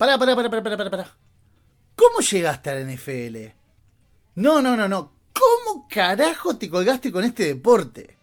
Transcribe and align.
Pará, 0.00 0.16
pará, 0.16 0.34
pará, 0.34 0.48
pará, 0.48 0.62
pará, 0.62 0.90
pará. 0.90 1.16
¿Cómo 1.94 2.20
llegaste 2.20 2.70
a 2.70 2.74
la 2.74 2.90
NFL? 2.90 3.36
No, 4.36 4.62
no, 4.62 4.74
no, 4.74 4.88
no. 4.88 5.12
¿Cómo 5.34 5.86
carajo 5.90 6.56
te 6.56 6.70
colgaste 6.70 7.12
con 7.12 7.22
este 7.22 7.44
deporte? 7.44 8.16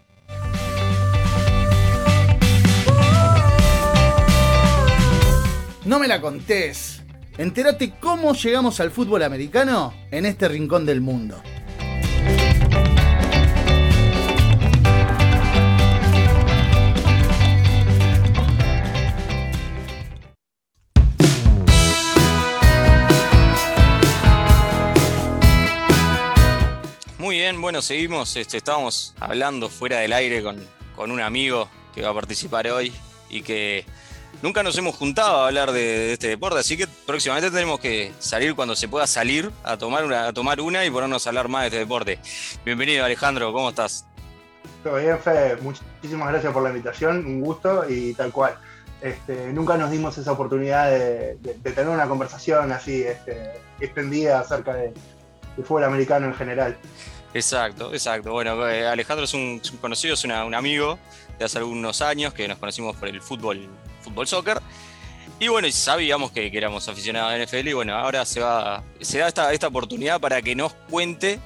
No 5.86 6.00
me 6.00 6.08
la 6.08 6.20
contés. 6.20 7.04
Entérate 7.38 7.94
cómo 8.00 8.34
llegamos 8.34 8.80
al 8.80 8.90
fútbol 8.90 9.22
americano 9.22 9.94
en 10.10 10.26
este 10.26 10.48
rincón 10.48 10.84
del 10.84 11.02
mundo. 11.02 11.40
Bueno, 27.56 27.82
seguimos. 27.82 28.36
Este, 28.36 28.58
estábamos 28.58 29.14
hablando 29.20 29.70
fuera 29.70 30.00
del 30.00 30.12
aire 30.12 30.44
con, 30.44 30.58
con 30.96 31.12
un 31.12 31.22
amigo 31.22 31.70
que 31.96 32.02
va 32.02 32.10
a 32.10 32.14
participar 32.14 32.68
hoy 32.68 32.92
y 33.30 33.42
que 33.42 33.86
nunca 34.42 34.64
nos 34.64 34.78
hemos 34.78 34.96
juntado 34.96 35.38
a 35.38 35.48
hablar 35.48 35.72
de, 35.72 36.14
este 36.14 36.28
deporte, 36.28 36.60
así 36.60 36.78
que 36.78 36.88
próximamente 37.06 37.50
tenemos 37.50 37.80
que 37.80 38.12
salir 38.20 38.54
cuando 38.54 38.76
se 38.76 38.88
pueda 38.88 39.08
salir 39.08 39.50
a 39.64 39.78
tomar 39.78 40.04
una, 40.04 40.28
a 40.28 40.34
tomar 40.34 40.60
una 40.60 40.86
y 40.86 40.92
ponernos 40.92 41.26
a 41.26 41.30
hablar 41.30 41.48
más 41.48 41.62
de 41.62 41.68
este 41.68 41.80
deporte. 41.80 42.20
Bienvenido 42.66 43.06
Alejandro, 43.06 43.54
¿cómo 43.54 43.70
estás? 43.70 44.06
Todo 44.84 44.98
bien, 44.98 45.18
Fede. 45.20 45.58
Muchísimas 45.62 46.30
gracias 46.30 46.52
por 46.52 46.64
la 46.64 46.70
invitación, 46.70 47.26
un 47.26 47.42
gusto 47.42 47.90
y 47.90 48.14
tal 48.14 48.32
cual. 48.32 48.58
Este, 49.02 49.54
nunca 49.54 49.78
nos 49.78 49.92
dimos 49.92 50.18
esa 50.18 50.34
oportunidad 50.34 50.92
de, 50.92 51.38
tener 51.64 51.88
una 51.88 52.08
conversación 52.08 52.72
así 52.72 53.04
este, 53.04 53.54
extendida 53.80 54.40
acerca 54.40 54.74
de, 54.74 54.94
del 55.56 55.66
fútbol 55.66 55.86
americano 55.86 56.28
en 56.28 56.34
general. 56.34 56.78
Exacto, 57.34 57.94
exacto. 57.94 58.32
Bueno, 58.32 58.68
eh, 58.68 58.88
Alejandro 58.88 59.26
es 59.26 59.34
un, 59.34 59.62
conocido, 59.82 60.14
es 60.14 60.24
un 60.24 60.32
amigo 60.32 60.98
de 61.38 61.46
hace 61.46 61.58
algunos 61.58 62.02
años 62.02 62.34
que 62.34 62.48
nos 62.48 62.58
conocimos 62.58 62.96
por 62.96 63.08
el 63.08 63.22
fútbol 63.22 63.68
fútbol 64.02 64.28
soccer. 64.28 64.62
Y 65.40 65.50
bueno, 65.50 65.70
sabíamos 65.72 66.32
que, 66.32 66.50
éramos 66.52 66.88
aficionados 66.88 67.32
a 67.32 67.38
NFL 67.38 67.68
y 67.68 67.74
bueno, 67.74 67.96
ahora 67.96 68.26
se 68.26 68.40
va 68.40 68.84
se 69.02 69.20
da 69.20 69.28
esta, 69.28 69.54
esta 69.54 69.68
oportunidad 69.68 70.20
para 70.20 70.42
que 70.42 70.56
nos 70.56 70.74
cuente, 70.90 71.40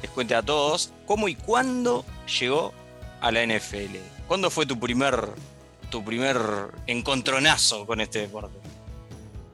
les 0.00 0.10
cuente 0.12 0.34
a 0.34 0.42
todos, 0.42 0.92
cómo 1.06 1.28
y 1.28 1.34
cuándo 1.34 2.04
llegó 2.40 2.72
a 3.20 3.30
la 3.30 3.44
NFL. 3.44 3.96
¿Cuándo 4.26 4.50
fue 4.50 4.64
tu 4.64 4.78
primer, 4.78 5.28
tu 5.90 6.04
primer 6.04 6.38
encontronazo 6.86 7.86
con 7.86 8.00
este 8.00 8.20
deporte? 8.20 8.67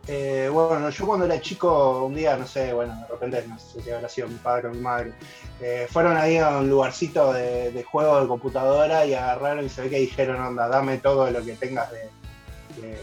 Eh, 0.06 0.50
bueno, 0.52 0.90
yo 0.90 1.06
cuando 1.06 1.24
era 1.24 1.40
chico, 1.40 2.04
un 2.04 2.14
día, 2.14 2.36
no 2.36 2.46
sé, 2.46 2.74
bueno, 2.74 2.94
de 3.00 3.06
repente, 3.06 3.44
no 3.48 3.58
sé 3.58 3.82
si 3.82 3.90
habrá 3.90 4.08
sido 4.08 4.28
mi 4.28 4.34
padre 4.34 4.68
o 4.68 4.70
mi 4.72 4.80
madre, 4.80 5.14
eh, 5.60 5.86
fueron 5.90 6.16
ahí 6.16 6.36
a 6.36 6.58
un 6.58 6.68
lugarcito 6.68 7.32
de, 7.32 7.84
juego 7.90 8.20
de 8.20 8.28
computadora 8.28 9.06
y 9.06 9.14
agarraron 9.14 9.64
y 9.64 9.68
se 9.70 9.82
ve 9.82 9.90
que 9.90 9.98
dijeron, 10.00 10.40
onda, 10.40 10.68
dame 10.68 10.98
todo 10.98 11.30
lo 11.30 11.42
que 11.42 11.54
tengas 11.54 11.90
de, 11.90 12.10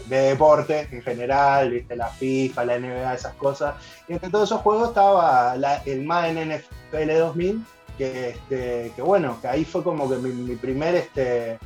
de, 0.06 0.16
deporte 0.16 0.88
en 0.92 1.02
general, 1.02 1.70
¿viste? 1.70 1.96
la 1.96 2.08
FIFA, 2.08 2.64
la 2.66 2.78
NBA, 2.78 3.14
esas 3.14 3.34
cosas. 3.34 3.74
Y 4.06 4.12
entre 4.12 4.30
todos 4.30 4.48
esos 4.48 4.60
juegos 4.60 4.90
estaba 4.90 5.56
el 5.84 6.04
Madden 6.04 6.56
NFL 6.56 7.18
2000, 7.18 7.66
que, 7.98 8.28
este, 8.30 8.92
que 8.94 9.02
bueno, 9.02 9.38
que 9.40 9.48
ahí 9.48 9.64
fue 9.64 9.82
como 9.82 10.08
que 10.08 10.16
mi, 10.16 10.54
primer, 10.54 10.94
este, 10.94 11.58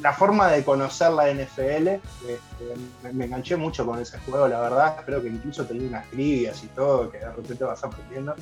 la 0.00 0.12
forma 0.12 0.50
de 0.50 0.64
conocer 0.64 1.10
la 1.10 1.32
NFL, 1.32 1.88
este, 1.88 3.12
me, 3.12 3.24
enganché 3.24 3.56
mucho 3.56 3.86
con 3.86 3.98
ese 3.98 4.18
juego, 4.20 4.48
la 4.48 4.60
verdad, 4.60 4.96
creo 5.04 5.22
que 5.22 5.28
incluso 5.28 5.64
tenía 5.64 5.88
unas 5.88 6.08
trivias 6.10 6.62
y 6.64 6.68
todo, 6.68 7.10
que 7.10 7.18
de 7.18 7.32
repente 7.32 7.64
vas 7.64 7.82
aprendiendo. 7.82 8.34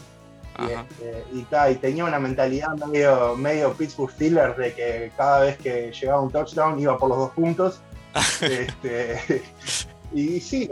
Y, 0.59 0.71
este, 0.71 1.25
y, 1.33 1.75
tenía 1.77 2.05
una 2.05 2.21
mentalidad 2.21 2.75
medio, 2.87 3.37
medio 3.37 3.73
Pittsburgh 3.73 4.11
Steelers 4.13 4.57
de 4.57 4.73
que 4.73 5.13
cada 5.17 5.41
vez 5.41 5.59
que 5.59 5.91
llegaba 5.91 6.21
un 6.21 6.31
touchdown 6.31 6.79
iba 6.79 6.97
por 6.97 7.09
los 7.09 7.19
dos 7.19 7.31
puntos 7.33 7.81
este, 8.41 9.43
y 10.13 10.41
sí, 10.41 10.71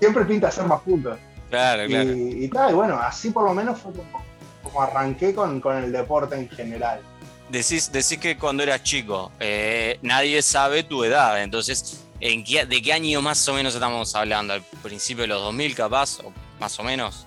siempre 0.00 0.24
pinta 0.24 0.48
hacer 0.48 0.66
más 0.66 0.80
puntos. 0.80 1.18
Claro, 1.50 1.86
claro. 1.86 2.10
Y, 2.12 2.48
tal, 2.48 2.72
y 2.72 2.74
bueno, 2.74 2.98
así 2.98 3.30
por 3.30 3.44
lo 3.44 3.54
menos 3.54 3.78
fue 3.78 3.92
como, 4.62 4.82
arranqué 4.82 5.34
con, 5.34 5.62
el 5.64 5.92
deporte 5.92 6.34
en 6.34 6.48
general. 6.48 7.00
Decís, 7.50 7.90
decís 7.92 8.18
que 8.18 8.36
cuando 8.36 8.62
eras 8.62 8.82
chico, 8.82 9.30
eh, 9.38 9.98
nadie 10.02 10.42
sabe 10.42 10.82
tu 10.82 11.04
edad, 11.04 11.42
entonces, 11.42 12.04
¿en 12.20 12.44
¿de 12.44 12.82
qué 12.82 12.92
año 12.92 13.22
más 13.22 13.46
o 13.48 13.54
menos 13.54 13.74
estamos 13.74 14.14
hablando? 14.14 14.54
¿Al 14.54 14.62
principio 14.82 15.22
de 15.22 15.28
los 15.28 15.42
2000 15.42 15.74
capaz, 15.74 16.18
o 16.20 16.32
más 16.58 16.78
o 16.80 16.82
menos? 16.82 17.26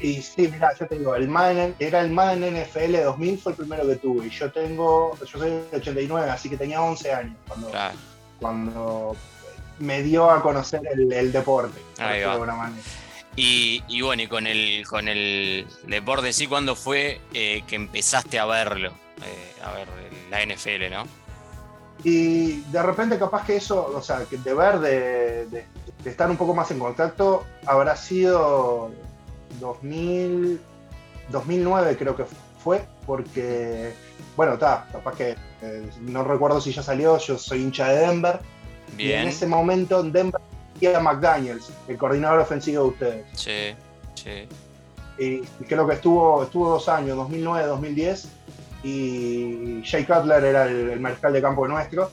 Y 0.00 0.22
sí, 0.22 0.48
mira, 0.48 0.70
yo 0.78 0.86
tengo 0.86 1.14
el 1.14 1.28
Madden, 1.28 1.74
era 1.78 2.00
el 2.00 2.10
Madden 2.10 2.62
NFL 2.62 3.02
2000, 3.04 3.38
fue 3.38 3.52
el 3.52 3.58
primero 3.58 3.86
que 3.86 3.96
tuve. 3.96 4.26
Y 4.26 4.30
yo 4.30 4.50
tengo, 4.50 5.18
yo 5.18 5.38
soy 5.38 5.50
de 5.50 5.66
89, 5.72 6.30
así 6.30 6.48
que 6.48 6.56
tenía 6.56 6.80
11 6.80 7.12
años 7.12 7.36
cuando, 7.46 7.70
claro 7.70 7.98
cuando 8.42 9.16
me 9.78 10.02
dio 10.02 10.30
a 10.30 10.42
conocer 10.42 10.82
el, 10.92 11.32
deporte. 11.32 11.80
De 11.96 12.24
alguna 12.24 12.54
manera. 12.54 12.82
Y, 13.36 14.02
bueno, 14.02 14.22
y 14.24 14.26
con 14.26 14.46
el, 14.46 14.84
con 14.86 15.08
el 15.08 15.66
deporte 15.84 16.34
sí, 16.34 16.46
¿cuándo 16.46 16.76
fue 16.76 17.20
eh, 17.32 17.62
que 17.66 17.76
empezaste 17.76 18.38
a 18.38 18.44
verlo? 18.44 18.92
Eh, 19.24 19.62
a 19.62 19.72
ver 19.72 19.88
la 20.30 20.44
NFL, 20.44 20.90
¿no? 20.90 21.04
Y 22.04 22.62
de 22.72 22.82
repente 22.82 23.18
capaz 23.18 23.46
que 23.46 23.56
eso, 23.56 23.92
o 23.94 24.02
sea, 24.02 24.24
que 24.24 24.36
de 24.36 24.54
ver, 24.54 24.80
de, 24.80 25.66
estar 26.04 26.28
un 26.30 26.36
poco 26.36 26.54
más 26.54 26.70
en 26.70 26.78
contacto, 26.78 27.44
habrá 27.64 27.96
sido 27.96 28.90
2000, 29.60 30.60
2009 31.30 31.96
creo 31.96 32.16
que 32.16 32.24
fue, 32.62 32.84
porque, 33.06 33.92
bueno, 34.36 34.54
está, 34.54 34.88
capaz 34.90 35.14
que 35.16 35.36
eh, 35.62 35.90
no 36.00 36.24
recuerdo 36.24 36.60
si 36.60 36.72
ya 36.72 36.82
salió, 36.82 37.18
yo 37.18 37.38
soy 37.38 37.62
hincha 37.62 37.88
de 37.88 38.00
Denver. 38.00 38.40
Y 38.98 39.12
en 39.12 39.28
ese 39.28 39.46
momento 39.46 40.00
en 40.00 40.12
Denver 40.12 40.40
a 40.88 41.00
McDaniels, 41.00 41.70
el 41.86 41.96
coordinador 41.96 42.40
ofensivo 42.40 42.84
de 42.84 42.88
ustedes. 42.88 43.26
Sí, 43.34 43.74
sí. 44.14 44.48
Y, 45.18 45.40
creo 45.66 45.86
que 45.86 45.94
estuvo, 45.94 46.42
estuvo 46.42 46.70
dos 46.70 46.88
años, 46.88 47.16
2009, 47.16 47.66
2010, 47.68 48.28
y 48.82 49.82
Jay 49.84 50.04
Cutler 50.04 50.44
era 50.44 50.64
el, 50.64 50.90
el 50.90 51.00
mariscal 51.00 51.32
de 51.32 51.42
campo 51.42 51.66
nuestro. 51.68 52.10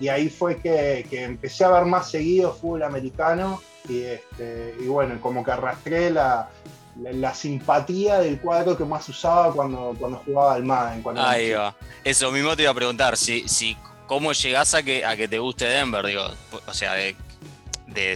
Y 0.00 0.08
ahí 0.08 0.28
fue 0.28 0.58
que, 0.60 1.04
empecé 1.10 1.64
a 1.64 1.70
ver 1.70 1.84
más 1.84 2.10
seguido 2.10 2.54
fútbol 2.54 2.84
americano 2.84 3.60
y, 3.88 4.02
este, 4.02 4.76
y 4.80 4.86
bueno, 4.86 5.20
como 5.20 5.44
que 5.44 5.50
arrastré 5.50 6.10
la, 6.10 6.48
la, 6.96 7.34
simpatía 7.34 8.20
del 8.20 8.38
cuadro 8.40 8.76
que 8.76 8.84
más 8.84 9.08
usaba 9.08 9.52
cuando, 9.52 9.96
cuando 9.98 10.18
jugaba 10.24 10.54
al 10.54 10.64
Madden. 10.64 11.02
Ahí 11.16 11.50
va. 11.50 11.74
Eso 12.04 12.30
mismo 12.30 12.54
te 12.54 12.62
iba 12.62 12.70
a 12.70 12.74
preguntar, 12.74 13.16
si, 13.16 13.48
si 13.48 13.76
cómo 14.06 14.32
llegás 14.32 14.74
a 14.74 14.82
que, 14.84 15.04
a 15.04 15.16
que 15.16 15.26
te 15.26 15.38
guste 15.40 15.64
Denver, 15.64 16.06
digo, 16.06 16.30
o 16.66 16.74
sea, 16.74 16.92
de, 16.94 17.16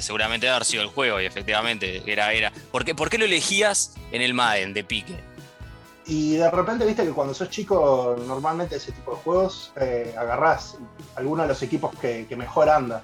seguramente 0.00 0.48
haber 0.48 0.64
sido 0.64 0.82
el 0.82 0.88
juego 0.88 1.20
y 1.20 1.26
efectivamente 1.26 2.02
era, 2.06 2.32
era. 2.32 2.52
¿Por 2.70 2.84
qué, 2.84 2.94
¿Por 2.94 3.10
qué 3.10 3.18
lo 3.18 3.24
elegías 3.24 3.94
en 4.12 4.22
el 4.22 4.34
Madden 4.34 4.72
de 4.72 4.84
pique? 4.84 5.31
Y 6.12 6.36
de 6.36 6.50
repente, 6.50 6.84
viste 6.84 7.04
que 7.04 7.12
cuando 7.12 7.32
sos 7.32 7.48
chico, 7.48 8.14
normalmente 8.26 8.76
ese 8.76 8.92
tipo 8.92 9.12
de 9.12 9.16
juegos 9.22 9.72
eh, 9.80 10.14
agarrás 10.18 10.76
alguno 11.16 11.40
de 11.40 11.48
los 11.48 11.62
equipos 11.62 11.90
que, 11.98 12.26
mejor 12.36 12.68
anda. 12.68 13.02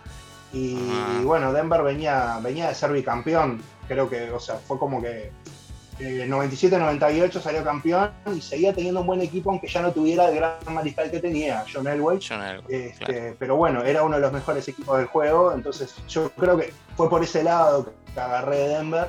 Y, 0.52 0.76
y, 1.18 1.24
bueno, 1.24 1.50
Denver 1.54 1.82
venía, 1.82 2.38
venía 2.42 2.68
de 2.68 2.74
ser 2.74 2.92
bicampeón. 2.92 3.62
Creo 3.88 4.10
que, 4.10 4.30
o 4.30 4.38
sea, 4.38 4.56
fue 4.56 4.78
como 4.78 5.00
que 5.00 5.32
97-98 5.98 7.36
eh, 7.36 7.41
salió 7.41 7.64
campeón 7.64 8.10
y 8.36 8.42
seguía 8.42 8.74
teniendo 8.74 9.00
un 9.00 9.06
buen 9.06 9.22
equipo, 9.22 9.52
aunque 9.52 9.68
ya 9.68 9.80
no 9.80 9.91
tuviera 9.91 10.28
el 10.28 10.36
gran 10.36 10.58
mariscal 10.70 11.10
que 11.10 11.21
tenía, 11.21 11.65
John 11.72 11.88
Elway. 11.88 12.18
Este, 12.68 13.34
pero 13.38 13.56
bueno, 13.56 13.84
era 13.84 14.03
uno 14.03 14.16
de 14.16 14.21
los 14.21 14.33
mejores 14.33 14.68
equipos 14.68 14.98
del 14.98 15.06
juego, 15.06 15.54
entonces 15.54 15.94
yo 16.09 16.28
creo 16.36 16.59
que 16.59 16.74
fue 16.94 17.09
por 17.09 17.22
ese 17.22 17.42
lado 17.42 17.91
que 18.12 18.21
agarré 18.21 18.59
de 18.59 18.68
Denver. 18.68 19.09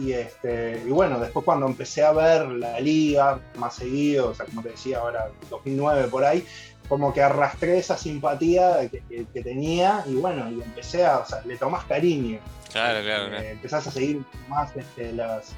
Y, 0.00 0.12
este, 0.12 0.82
y 0.86 0.90
bueno, 0.90 1.20
después 1.20 1.44
cuando 1.44 1.66
empecé 1.66 2.02
a 2.02 2.12
ver 2.12 2.48
la 2.48 2.80
liga 2.80 3.38
más 3.56 3.74
seguido, 3.74 4.30
o 4.30 4.34
sea, 4.34 4.46
como 4.46 4.62
te 4.62 4.70
decía 4.70 4.98
ahora, 4.98 5.28
2009 5.50 6.08
por 6.08 6.24
ahí, 6.24 6.46
como 6.88 7.12
que 7.12 7.22
arrastré 7.22 7.78
esa 7.78 7.98
simpatía 7.98 8.88
que, 8.88 9.42
tenía 9.42 10.02
y 10.06 10.14
bueno, 10.14 10.50
y 10.50 10.62
empecé 10.62 11.04
a, 11.04 11.18
o 11.18 11.26
sea, 11.26 11.42
le 11.44 11.56
tomás 11.56 11.84
cariño. 11.84 12.38
Claro, 12.72 13.04
claro, 13.04 13.28
claro. 13.28 13.44
Eh, 13.44 13.50
empezás 13.50 13.86
a 13.86 13.90
seguir 13.90 14.24
más 14.48 14.74
este, 14.74 15.12
las, 15.12 15.54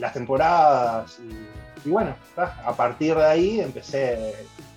las 0.00 0.12
temporadas 0.12 1.18
y, 1.84 1.88
bueno, 1.88 2.16
a 2.36 2.74
partir 2.74 3.14
de 3.14 3.24
ahí 3.24 3.60
empecé, 3.60 4.34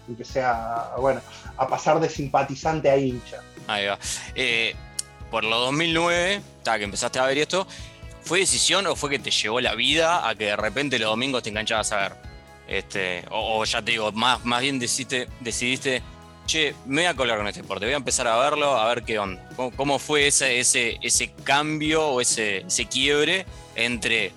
empecé 0.07 0.44
a, 0.44 0.94
bueno, 1.00 1.21
a 1.57 1.68
pasar 1.68 2.00
de 2.00 2.09
simpatizante 2.09 2.89
a 2.89 2.98
hincha. 2.98 3.41
Ahí 3.68 3.88
va. 3.88 3.98
Eh, 4.36 4.75
por 5.31 5.44
los 5.44 5.59
2009, 5.59 6.41
que 6.63 6.83
empezaste 6.83 7.19
a 7.19 7.25
ver 7.25 7.38
esto, 7.38 7.68
¿fue 8.25 8.39
decisión 8.39 8.88
o 8.88 8.95
fue 8.95 9.12
que 9.12 9.19
te 9.19 9.31
llevó 9.31 9.62
la 9.62 9.75
vida 9.75 10.27
a 10.27 10.36
que 10.36 10.45
de 10.45 10.56
repente 10.56 11.00
los 11.00 11.10
domingos 11.10 11.44
te 11.44 11.50
enganchabas 11.50 11.92
a 11.92 11.98
ver? 11.98 12.13
Este, 12.68 13.24
o, 13.30 13.63
ya 13.63 13.81
te 13.81 13.92
digo, 13.92 14.12
más, 14.12 14.44
más 14.44 14.62
bien 14.62 14.80
decidiste, 14.80 15.30
decidiste 15.39 16.01
che, 16.48 16.75
me 16.86 17.01
voy 17.01 17.06
a 17.06 17.16
colar 17.16 17.38
con 17.38 17.48
este 17.48 17.62
deporte, 17.62 17.86
voy 17.86 17.94
a 17.94 17.98
empezar 17.98 18.27
a 18.27 18.38
verlo, 18.38 18.75
a 18.75 18.88
ver 18.89 19.04
qué 19.04 19.19
onda. 19.19 19.48
¿Cómo, 19.75 20.00
fue 20.00 20.27
ese, 20.27 20.60
ese, 20.60 20.98
ese 21.01 21.31
cambio 21.44 22.07
o 22.07 22.22
ese, 22.22 22.57
ese 22.57 22.86
quiebre 22.86 23.45
entre 23.75 24.31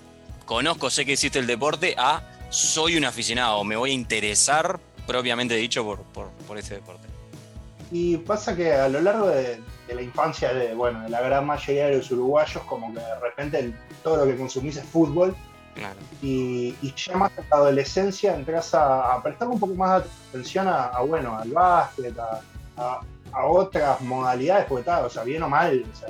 conozco, 0.45 0.89
sé 0.89 1.05
que 1.05 1.13
existe 1.13 1.39
el 1.39 1.47
deporte 1.47 1.95
a 1.97 2.21
soy 2.49 2.97
un 2.97 3.05
aficionado, 3.05 3.63
me 3.63 3.75
voy 3.75 3.91
a 3.91 3.93
interesar 3.93 4.79
propiamente 5.05 5.55
dicho 5.55 5.83
por, 5.83 6.01
por, 6.03 6.29
por 6.47 6.57
este 6.57 6.75
deporte? 6.75 7.07
Y 7.91 8.17
pasa 8.17 8.55
que 8.55 8.71
a 8.71 8.87
lo 8.87 9.01
largo 9.01 9.27
de, 9.27 9.59
la 9.93 10.01
infancia 10.01 10.53
de, 10.53 10.73
bueno, 10.73 11.01
de 11.01 11.09
la 11.09 11.21
gran 11.21 11.45
mayoría 11.45 11.87
de 11.87 11.97
los 11.97 12.11
uruguayos, 12.11 12.63
como 12.63 12.93
que 12.93 12.99
de 12.99 13.19
repente 13.19 13.73
todo 14.03 14.17
lo 14.17 14.25
que 14.25 14.37
consumís 14.37 14.77
es 14.77 14.85
fútbol. 14.85 15.35
Y, 16.21 16.75
ya 16.95 17.15
más 17.15 17.31
en 17.37 17.45
la 17.49 17.55
adolescencia 17.55 18.35
entras 18.35 18.73
a, 18.73 19.21
prestar 19.23 19.47
un 19.47 19.59
poco 19.59 19.75
más 19.75 20.03
de 20.03 20.09
atención 20.29 20.67
a, 20.67 20.99
bueno, 21.01 21.37
al 21.37 21.49
básquet, 21.51 22.15
a, 22.77 23.01
otras 23.47 24.01
modalidades, 24.01 24.65
porque 24.65 24.83
tal, 24.83 25.05
o 25.05 25.09
sea, 25.09 25.23
bien 25.23 25.43
o 25.43 25.49
mal, 25.49 25.85
o 25.89 25.95
sea, 25.95 26.09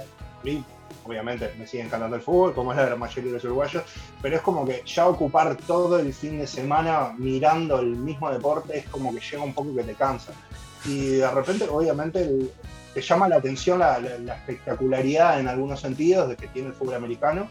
obviamente 1.06 1.54
me 1.58 1.68
sigue 1.68 1.84
encantando 1.84 2.16
el 2.16 2.22
fútbol, 2.22 2.54
como 2.54 2.72
es 2.72 2.78
la 2.78 2.86
gran 2.86 3.00
mayoría 3.00 3.26
de 3.26 3.34
los 3.34 3.44
uruguayos, 3.44 3.84
pero 4.22 4.38
es 4.38 4.42
como 4.42 4.66
que 4.66 4.82
ya 4.86 5.08
ocupar 5.08 5.56
todo 5.56 6.00
el 6.00 6.14
fin 6.14 6.40
de 6.40 6.48
semana 6.48 7.14
mirando 7.18 7.80
el 7.80 7.96
mismo 7.96 8.32
deporte 8.32 8.78
es 8.78 8.86
como 8.88 9.14
que 9.14 9.20
llega 9.20 9.44
un 9.44 9.54
poco 9.54 9.76
que 9.76 9.84
te 9.84 9.96
cansa 9.96 10.32
y 10.86 11.18
de 11.18 11.32
repente, 11.32 11.68
obviamente, 11.70 12.52
te 12.94 13.02
llama 13.02 13.28
la 13.28 13.38
atención 13.38 13.80
la, 13.80 13.98
espectacularidad 14.36 15.40
en 15.40 15.48
algunos 15.48 15.80
sentidos 15.82 16.30
de 16.30 16.36
que 16.36 16.48
tiene 16.48 16.70
el 16.70 16.74
fútbol 16.74 16.96
americano. 16.96 17.50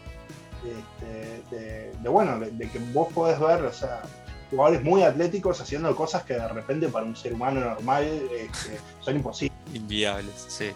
Este, 0.65 1.91
de, 2.01 2.09
bueno, 2.09 2.39
de, 2.39 2.69
que 2.69 2.79
vos 2.93 3.11
podés 3.13 3.39
ver, 3.39 3.63
o 3.63 3.71
sea, 3.71 4.01
jugadores 4.49 4.83
muy 4.83 5.03
atléticos 5.03 5.61
haciendo 5.61 5.95
cosas 5.95 6.23
que 6.23 6.33
de 6.33 6.47
repente 6.47 6.89
para 6.89 7.05
un 7.05 7.15
ser 7.15 7.33
humano 7.33 7.61
normal 7.61 8.03
este, 8.03 8.79
son 8.99 9.15
imposibles. 9.15 9.57
Inviables, 9.73 10.45
sí. 10.47 10.71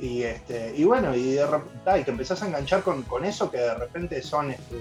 Y, 0.00 0.22
este, 0.22 0.74
y 0.76 0.84
bueno, 0.84 1.14
y, 1.14 1.32
de, 1.32 1.44
y 2.00 2.04
te 2.04 2.10
empezás 2.10 2.42
a 2.42 2.46
enganchar 2.46 2.82
con, 2.82 3.02
con 3.02 3.24
eso 3.24 3.50
que 3.50 3.58
de 3.58 3.74
repente 3.74 4.22
son 4.22 4.52
este, 4.52 4.76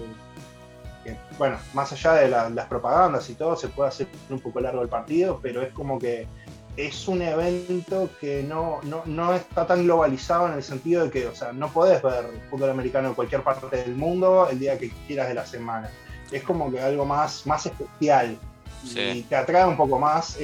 bueno, 1.38 1.58
más 1.74 1.92
allá 1.94 2.14
de 2.14 2.28
las 2.30 2.66
propagandas 2.68 3.30
y 3.30 3.36
todo, 3.36 3.56
se 3.56 3.70
puede 3.70 3.90
hacer 3.90 4.08
un 4.30 4.40
poco 4.40 4.60
largo 4.60 4.82
el 4.82 4.90
partido, 4.90 5.40
pero 5.42 5.62
es 5.62 5.72
como 5.74 6.00
que 6.00 6.28
es 6.78 7.08
un 7.08 7.24
evento 7.24 8.10
que 8.22 8.44
no, 8.44 8.80
no, 8.84 9.34
está 9.34 9.66
tan 9.66 9.84
globalizado 9.84 10.48
en 10.48 10.54
el 10.54 10.64
sentido 10.64 11.06
de 11.06 11.12
que, 11.12 11.28
o 11.28 11.36
sea, 11.36 11.52
no 11.52 11.74
podés 11.74 12.02
ver 12.04 12.28
fútbol 12.50 12.70
americano 12.70 13.10
en 13.10 13.16
cualquier 13.16 13.42
parte 13.44 13.76
del 13.76 13.96
mundo 13.96 14.48
el 14.50 14.60
día 14.60 14.78
que 14.78 14.92
quieras 15.08 15.28
de 15.28 15.34
la 15.34 15.46
semana. 15.46 15.90
Es 16.32 16.44
como 16.44 16.72
que 16.72 16.80
algo 16.80 17.04
más, 17.04 17.48
más 17.48 17.66
especial 17.66 18.38
y 18.84 19.24
te 19.24 19.36
atrae 19.36 19.66
un 19.66 19.76
poco 19.76 20.00
más. 20.00 20.38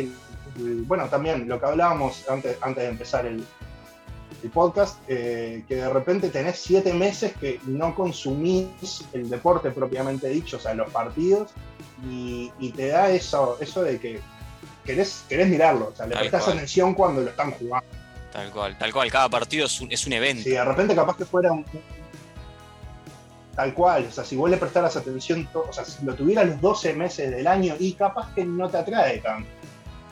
bueno, 0.57 1.07
también 1.07 1.47
lo 1.47 1.59
que 1.59 1.65
hablábamos 1.67 2.27
antes, 2.27 2.57
antes 2.61 2.83
de 2.83 2.89
empezar 2.89 3.25
el, 3.27 3.45
el 4.43 4.49
podcast, 4.49 4.97
eh, 5.07 5.63
que 5.67 5.75
de 5.75 5.89
repente 5.89 6.29
tenés 6.29 6.59
siete 6.59 6.93
meses 6.93 7.33
que 7.39 7.59
no 7.65 7.95
consumís 7.95 9.05
el 9.13 9.29
deporte 9.29 9.71
propiamente 9.71 10.27
dicho, 10.29 10.57
o 10.57 10.59
sea, 10.59 10.73
los 10.73 10.89
partidos, 10.91 11.51
y, 12.09 12.51
te 12.75 12.87
da 12.87 13.09
eso, 13.11 13.57
eso 13.61 13.81
de 13.83 13.99
que 13.99 14.19
querés, 14.85 15.23
querés 15.27 15.47
mirarlo, 15.47 15.89
o 15.93 15.95
sea, 15.95 16.05
le 16.05 16.15
prestás 16.15 16.47
atención 16.47 16.93
cuando 16.93 17.21
lo 17.21 17.29
están 17.29 17.51
jugando. 17.51 17.87
Tal 18.31 18.49
cual, 18.49 18.77
tal 18.77 18.91
cual, 18.91 19.11
cada 19.11 19.29
partido 19.29 19.67
es 19.67 19.79
un, 19.79 19.91
es 19.91 20.07
un 20.07 20.13
evento. 20.13 20.43
Sí, 20.43 20.51
de 20.51 20.65
repente 20.65 20.95
capaz 20.95 21.17
que 21.17 21.25
fuera 21.25 21.51
un, 21.51 21.65
tal 23.55 23.73
cual, 23.73 24.07
o 24.09 24.11
sea, 24.11 24.23
si 24.23 24.35
vos 24.35 24.49
le 24.49 24.57
prestaras 24.57 24.95
atención, 24.95 25.47
o 25.53 25.71
sea, 25.71 25.85
si 25.85 26.03
lo 26.03 26.15
tuvieras 26.15 26.47
los 26.47 26.61
12 26.61 26.93
meses 26.93 27.31
del 27.31 27.45
año 27.47 27.75
y 27.79 27.93
capaz 27.93 28.33
que 28.33 28.43
no 28.43 28.69
te 28.69 28.77
atrae 28.77 29.19
tanto. 29.19 29.49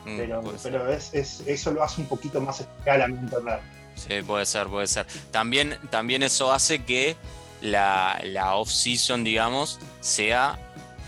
Mm, 0.04 0.16
pero, 0.16 0.42
pero 0.62 0.92
es, 0.92 1.12
eso 1.14 1.70
lo 1.72 1.82
hace 1.82 2.00
un 2.00 2.06
poquito 2.06 2.40
más 2.40 2.60
especial 2.60 3.02
a 3.02 3.08
mi 3.08 3.14
internet. 3.14 3.60
Sí, 3.94 4.22
puede 4.26 4.46
ser, 4.46 4.68
puede 4.68 4.86
ser. 4.86 5.06
También, 5.30 5.76
también 5.90 6.22
eso 6.22 6.52
hace 6.52 6.84
que 6.84 7.16
la, 7.60 8.20
off-season, 8.54 9.24
digamos, 9.24 9.78
sea 10.00 10.58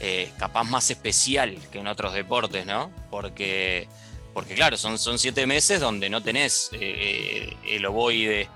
eh, 0.07 0.31
capaz 0.37 0.65
más 0.65 0.91
especial 0.91 1.57
que 1.73 1.79
en 1.79 1.87
otros 1.87 2.13
deportes, 2.13 2.67
¿no? 2.67 2.91
Porque, 3.09 3.89
porque 4.35 4.55
claro, 4.55 4.77
son, 4.77 4.99
son 4.99 5.19
siete 5.19 5.47
meses 5.47 5.81
donde 5.81 6.11
no 6.11 6.23
tenés 6.23 6.69
eh, 6.75 6.79
eh, 6.83 7.57
el 7.67 7.87
ovoide 7.87 8.51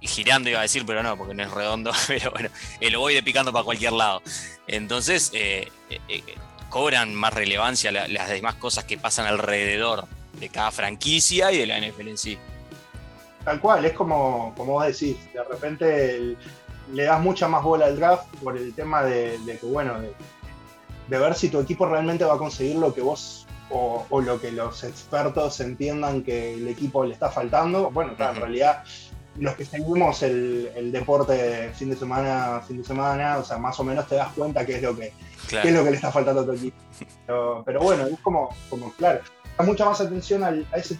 girando, 0.00 0.48
iba 0.48 0.60
a 0.60 0.62
decir, 0.62 0.86
pero 0.86 1.02
no, 1.02 1.18
porque 1.18 1.34
no 1.34 1.42
es 1.42 1.50
redondo, 1.50 1.92
pero 2.08 2.30
bueno, 2.30 2.48
el 2.80 2.96
ovoide 2.96 3.22
picando 3.22 3.52
para 3.52 3.66
cualquier 3.66 3.92
lado. 3.92 4.22
Entonces, 4.66 5.30
cobran 6.70 7.14
más 7.14 7.34
relevancia 7.34 7.92
las 7.92 8.28
demás 8.30 8.54
cosas 8.54 8.84
que 8.84 8.96
pasan 8.96 9.26
alrededor 9.26 10.06
de 10.40 10.48
cada 10.48 10.70
franquicia 10.70 11.52
y 11.52 11.58
de 11.58 11.66
la 11.66 11.78
NFL 11.78 12.08
en 12.08 12.16
sí. 12.18 12.38
Tal 13.44 13.60
cual, 13.60 13.84
es 13.84 13.92
como, 13.92 14.54
como 14.56 14.72
vos 14.72 14.86
decís, 14.86 15.18
de 15.34 15.44
repente 15.44 16.36
le 16.92 17.04
das 17.04 17.20
mucha 17.20 17.48
más 17.48 17.62
bola 17.62 17.86
al 17.86 17.96
draft 17.96 18.26
por 18.42 18.56
el 18.56 18.74
tema 18.74 19.02
de, 19.02 19.38
que, 19.60 19.66
bueno, 19.66 19.94
ver 21.08 21.34
si 21.34 21.48
tu 21.48 21.60
equipo 21.60 21.86
realmente 21.86 22.24
va 22.24 22.34
a 22.34 22.38
conseguir 22.38 22.76
lo 22.76 22.94
que 22.94 23.00
vos 23.00 23.46
o, 23.70 24.06
lo 24.20 24.40
que 24.40 24.52
los 24.52 24.84
expertos 24.84 25.60
entiendan 25.60 26.22
que 26.22 26.54
el 26.54 26.68
equipo 26.68 27.04
le 27.04 27.14
está 27.14 27.30
faltando. 27.30 27.90
Bueno, 27.90 28.14
claro, 28.16 28.34
en 28.34 28.40
realidad 28.40 28.84
los 29.38 29.54
que 29.54 29.64
seguimos 29.64 30.22
el, 30.22 30.90
deporte 30.92 31.70
fin 31.74 31.90
de 31.90 31.96
semana, 31.96 32.60
fin 32.66 32.78
de 32.78 32.84
semana, 32.84 33.38
o 33.38 33.44
sea, 33.44 33.58
más 33.58 33.78
o 33.80 33.84
menos 33.84 34.06
te 34.06 34.14
das 34.14 34.32
cuenta 34.34 34.64
qué 34.64 34.76
es 34.76 34.82
lo 34.82 34.96
que, 34.96 35.12
es 35.50 35.72
lo 35.72 35.84
que 35.84 35.90
le 35.90 35.96
está 35.96 36.10
faltando 36.10 36.42
a 36.42 36.46
tu 36.46 36.52
equipo. 36.52 36.76
Pero, 37.64 37.80
bueno, 37.80 38.06
es 38.06 38.18
como, 38.20 38.50
como 38.70 38.92
claro, 38.92 39.20
da 39.58 39.64
mucha 39.64 39.84
más 39.84 40.00
atención 40.00 40.44
a, 40.44 40.54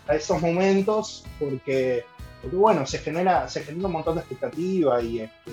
a 0.08 0.14
esos 0.14 0.43
momentos 0.43 1.25
porque 1.38 2.05
porque 2.47 2.56
bueno, 2.56 2.87
se 2.87 2.99
genera, 2.99 3.49
se 3.49 3.62
genera 3.64 3.87
un 3.87 3.93
montón 3.93 4.14
de 4.14 4.20
expectativa 4.20 5.03
y 5.03 5.20
este, 5.20 5.50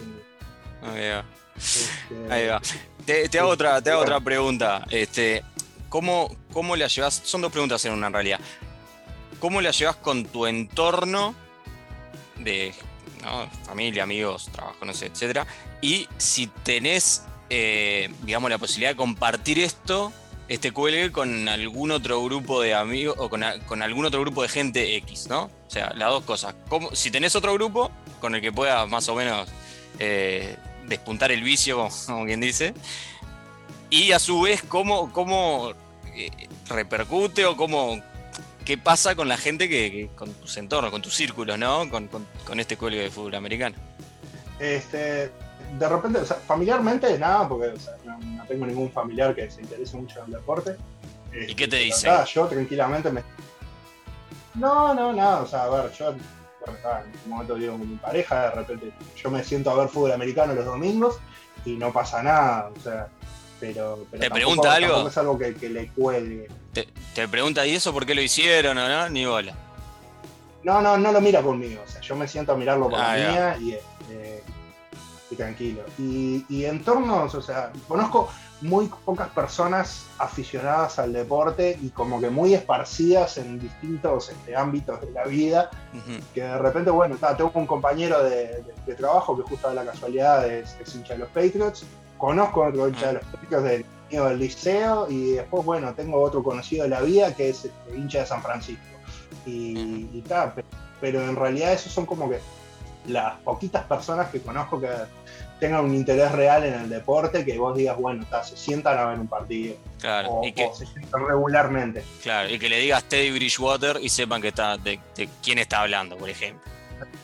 va. 0.84 1.26
Este, 1.56 2.34
Ahí 2.34 2.48
va. 2.48 2.62
Te, 3.06 3.40
hago 3.40 3.50
otra, 3.50 3.82
te 3.82 3.92
hago 3.92 4.02
otra 4.02 4.20
pregunta. 4.20 4.86
Este, 4.90 5.44
¿cómo, 5.90 6.36
¿Cómo 6.52 6.76
la 6.76 6.88
llevas? 6.88 7.22
Son 7.24 7.42
dos 7.42 7.52
preguntas 7.52 7.84
en 7.86 7.94
una 7.94 8.08
en 8.08 8.14
realidad. 8.14 8.40
¿Cómo 9.40 9.62
la 9.62 9.72
llevas 9.72 9.98
con 9.98 10.26
tu 10.26 10.46
entorno 10.46 11.36
de 12.38 12.74
familia, 13.66 14.04
amigos, 14.04 14.50
trabajo, 14.52 14.86
no 14.86 14.94
sé, 14.94 15.08
etcétera? 15.08 15.46
Y 15.82 16.08
si 16.18 16.48
tenés, 16.48 17.24
eh, 17.50 18.14
digamos, 18.22 18.50
la 18.50 18.58
posibilidad 18.58 18.92
de 18.92 18.98
compartir 18.98 19.60
esto 19.60 20.14
este 20.48 20.72
cuelgue 20.72 21.12
con 21.12 21.48
algún 21.48 21.92
otro 21.92 22.24
grupo 22.24 22.62
de 22.62 22.74
amigos 22.74 23.16
o 23.18 23.30
con, 23.30 23.44
algún 23.44 24.06
otro 24.06 24.22
grupo 24.22 24.42
de 24.42 24.50
gente 24.50 24.96
X, 24.98 25.28
¿no? 25.30 25.44
O 25.46 25.70
sea, 25.70 25.94
las 25.96 26.10
dos 26.10 26.24
cosas. 26.24 26.56
si 26.94 27.12
tenés 27.12 27.36
otro 27.36 27.54
grupo 27.54 27.92
con 28.20 28.36
el 28.36 28.42
que 28.42 28.52
puedas 28.52 28.88
más 28.90 29.08
o 29.10 29.16
menos 29.16 29.50
eh, 30.00 30.58
despuntar 30.94 31.32
el 31.32 31.44
vicio, 31.44 31.90
como, 32.08 32.26
quien 32.26 32.40
dice, 32.40 32.74
y 33.90 34.12
a 34.12 34.20
su 34.20 34.42
vez 34.42 34.64
cómo, 34.64 35.12
cómo 35.12 35.74
eh, 36.16 36.30
repercute 36.68 37.46
o 37.46 37.56
cómo 37.56 38.02
qué 38.64 38.78
pasa 38.78 39.16
con 39.16 39.28
la 39.28 39.38
gente 39.38 39.70
que, 39.70 40.10
con 40.16 40.34
tus 40.34 40.58
entornos, 40.58 40.92
con 40.92 41.02
tus 41.02 41.16
círculos, 41.16 41.58
¿no? 41.58 41.90
Con, 41.90 42.10
este 42.60 42.78
cuelgue 42.78 43.02
de 43.02 43.12
fútbol 43.12 43.36
americano. 43.36 43.76
Este, 44.60 45.32
de 45.80 45.90
repente, 45.90 46.20
o 46.20 46.26
sea, 46.26 46.38
familiarmente 46.38 47.18
nada, 47.20 47.48
porque 47.48 47.74
no, 48.06 48.46
tengo 48.46 48.66
ningún 48.66 48.92
familiar 48.92 49.36
que 49.36 49.50
se 49.50 49.62
interese 49.62 49.98
mucho 49.98 50.20
en 50.20 50.26
el 50.26 50.32
deporte. 50.34 50.76
¿Y 51.48 51.56
qué 51.56 51.68
te 51.68 51.88
este, 51.88 52.10
dice? 52.10 52.34
yo 52.34 52.46
tranquilamente 52.48 53.12
me. 53.12 53.24
No, 54.56 54.94
no, 54.94 55.12
nada, 55.12 55.42
o 55.42 55.48
sea, 55.48 55.64
a 55.64 55.70
ver, 55.70 55.92
yo 55.94 56.14
en 56.68 57.14
este 57.14 57.30
momento 57.30 57.56
vivo 57.56 57.78
con 57.78 57.90
mi 57.90 57.96
pareja, 57.98 58.50
de 58.50 58.52
repente 58.52 58.94
yo 59.16 59.32
me 59.32 59.44
siento 59.44 59.70
a 59.72 59.76
ver 59.76 59.90
fútbol 59.90 60.12
americano 60.12 60.54
los 60.54 60.66
domingos 60.66 61.18
y 61.66 61.72
no 61.76 61.92
pasa 61.92 62.24
nada, 62.24 62.72
o 62.76 62.80
sea, 62.80 63.08
pero, 63.60 64.06
¿Te 64.12 64.30
pregunta 64.30 64.74
algo? 64.74 65.08
es 65.08 65.18
algo 65.18 65.38
que, 65.38 65.54
le 65.70 65.88
cuelgue. 65.90 66.50
¿Te, 66.74 67.28
pregunta, 67.30 67.66
¿y 67.66 67.76
eso 67.76 67.94
por 67.94 68.06
qué 68.06 68.14
lo 68.14 68.22
hicieron 68.22 68.78
o 68.78 68.90
no? 68.90 69.10
Ni 69.10 69.26
bola. 69.26 69.56
No, 70.64 70.82
no, 70.82 70.98
no 70.98 71.12
lo 71.12 71.22
mira 71.22 71.42
conmigo, 71.42 71.82
o 71.86 71.90
sea, 71.90 72.02
yo 72.02 72.16
me 72.16 72.28
siento 72.28 72.54
a 72.54 72.58
mirarlo 72.58 72.90
por 72.90 73.00
ah, 73.00 73.16
mía 73.16 73.58
y, 73.60 73.72
este, 73.74 73.86
tranquilo. 75.36 75.84
Y, 75.98 76.46
y 76.50 76.66
entornos, 76.66 77.34
o 77.36 77.42
sea, 77.42 77.72
conozco 77.88 78.30
muy 78.64 78.90
pocas 79.06 79.30
personas 79.30 80.06
aficionadas 80.18 80.98
al 80.98 81.14
deporte 81.14 81.78
y 81.82 81.90
como 81.90 82.20
que 82.20 82.30
muy 82.30 82.54
esparcidas 82.54 83.38
en 83.38 83.60
distintos 83.60 84.30
este, 84.30 84.56
ámbitos 84.56 85.02
de 85.02 85.12
la 85.12 85.26
vida, 85.26 85.70
que 86.34 86.42
de 86.42 86.58
repente, 86.58 86.90
bueno, 86.90 87.18
tengo 87.38 87.52
un 87.56 87.68
compañero 87.68 88.24
de, 88.24 88.64
trabajo 88.98 89.36
que 89.36 89.44
justo 89.44 89.70
de 89.70 89.76
la 89.76 89.86
casualidad 89.86 90.50
es, 90.50 90.76
hincha 90.96 91.14
de 91.14 91.20
los 91.20 91.30
Patriots, 91.30 91.86
conozco 92.18 92.64
otro 92.64 92.88
hincha 92.88 93.08
de 93.08 93.14
los 93.14 93.26
Patriots 93.26 93.64
del, 93.64 93.86
del 94.10 94.40
liceo 94.40 95.08
y 95.10 95.32
después, 95.34 95.66
bueno, 95.66 95.94
tengo 95.94 96.22
otro 96.22 96.42
conocido 96.42 96.84
de 96.84 96.90
la 96.90 97.02
vida 97.02 97.36
que 97.36 97.50
es 97.50 97.66
este, 97.66 97.98
hincha 97.98 98.20
de 98.20 98.26
San 98.26 98.42
Francisco. 98.42 98.84
Y, 99.46 100.08
y 100.14 100.24
tal, 100.26 100.54
pero 101.02 101.22
en 101.22 101.36
realidad 101.36 101.74
esos 101.74 101.92
son 101.92 102.06
como 102.06 102.30
que 102.30 102.40
las 103.08 103.36
poquitas 103.40 103.84
personas 103.86 104.30
que 104.30 104.42
conozco 104.42 104.80
que 104.80 104.90
tengan 105.60 105.86
un 105.86 105.96
interés 105.96 106.32
real 106.32 106.64
en 106.64 106.74
el 106.74 106.90
deporte, 106.90 107.46
que 107.46 107.58
vos 107.58 107.76
digas, 107.76 107.98
bueno, 107.98 108.26
se 108.44 108.58
sientan 108.58 108.98
a 108.98 109.06
ver 109.06 109.20
un 109.20 109.28
partido. 109.28 109.76
Claro, 110.00 110.30
o, 110.30 110.46
y 110.46 110.52
que, 110.52 110.66
o 110.66 110.76
se 110.76 110.86
sientan 110.86 111.26
regularmente. 111.28 112.04
claro, 112.22 112.50
y 112.50 112.60
que 112.60 112.70
le 112.70 112.80
digas 112.80 113.04
Teddy 113.06 113.32
Bridgewater 113.32 113.98
y 114.02 114.10
sepan 114.10 114.42
que 114.42 114.50
está 114.50 114.78
de, 114.78 115.00
de 115.16 115.30
quién 115.42 115.60
está 115.60 115.82
hablando, 115.82 116.18
por 116.18 116.30
ejemplo. 116.30 116.62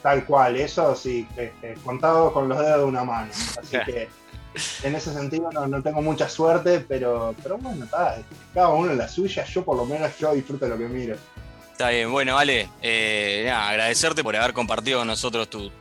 Tal 0.01 0.25
cual, 0.25 0.55
eso 0.55 0.95
sí, 0.95 1.27
eh, 1.37 1.51
eh, 1.61 1.75
contado 1.83 2.31
con 2.33 2.47
los 2.49 2.59
dedos 2.59 2.79
de 2.79 2.85
una 2.85 3.03
mano. 3.03 3.31
Así 3.31 3.77
que 3.85 4.07
en 4.83 4.95
ese 4.95 5.13
sentido 5.13 5.49
no, 5.51 5.67
no 5.67 5.81
tengo 5.81 6.01
mucha 6.01 6.27
suerte, 6.29 6.79
pero, 6.79 7.35
pero 7.41 7.57
bueno, 7.57 7.85
está, 7.85 8.17
cada 8.53 8.69
uno 8.69 8.91
en 8.91 8.97
la 8.97 9.07
suya, 9.07 9.45
yo 9.45 9.63
por 9.63 9.77
lo 9.77 9.85
menos 9.85 10.17
yo 10.17 10.33
disfruto 10.33 10.67
lo 10.67 10.77
que 10.77 10.87
miro. 10.87 11.15
Está 11.79 11.91
bien, 11.91 12.11
bueno, 12.11 12.37
Ale, 12.37 12.67
eh, 12.81 13.49
agradecerte 13.49 14.21
por 14.21 14.35
haber 14.35 14.51
compartido 14.51 14.99
con 14.99 15.07
nosotros 15.07 15.49
tu, 15.49 15.71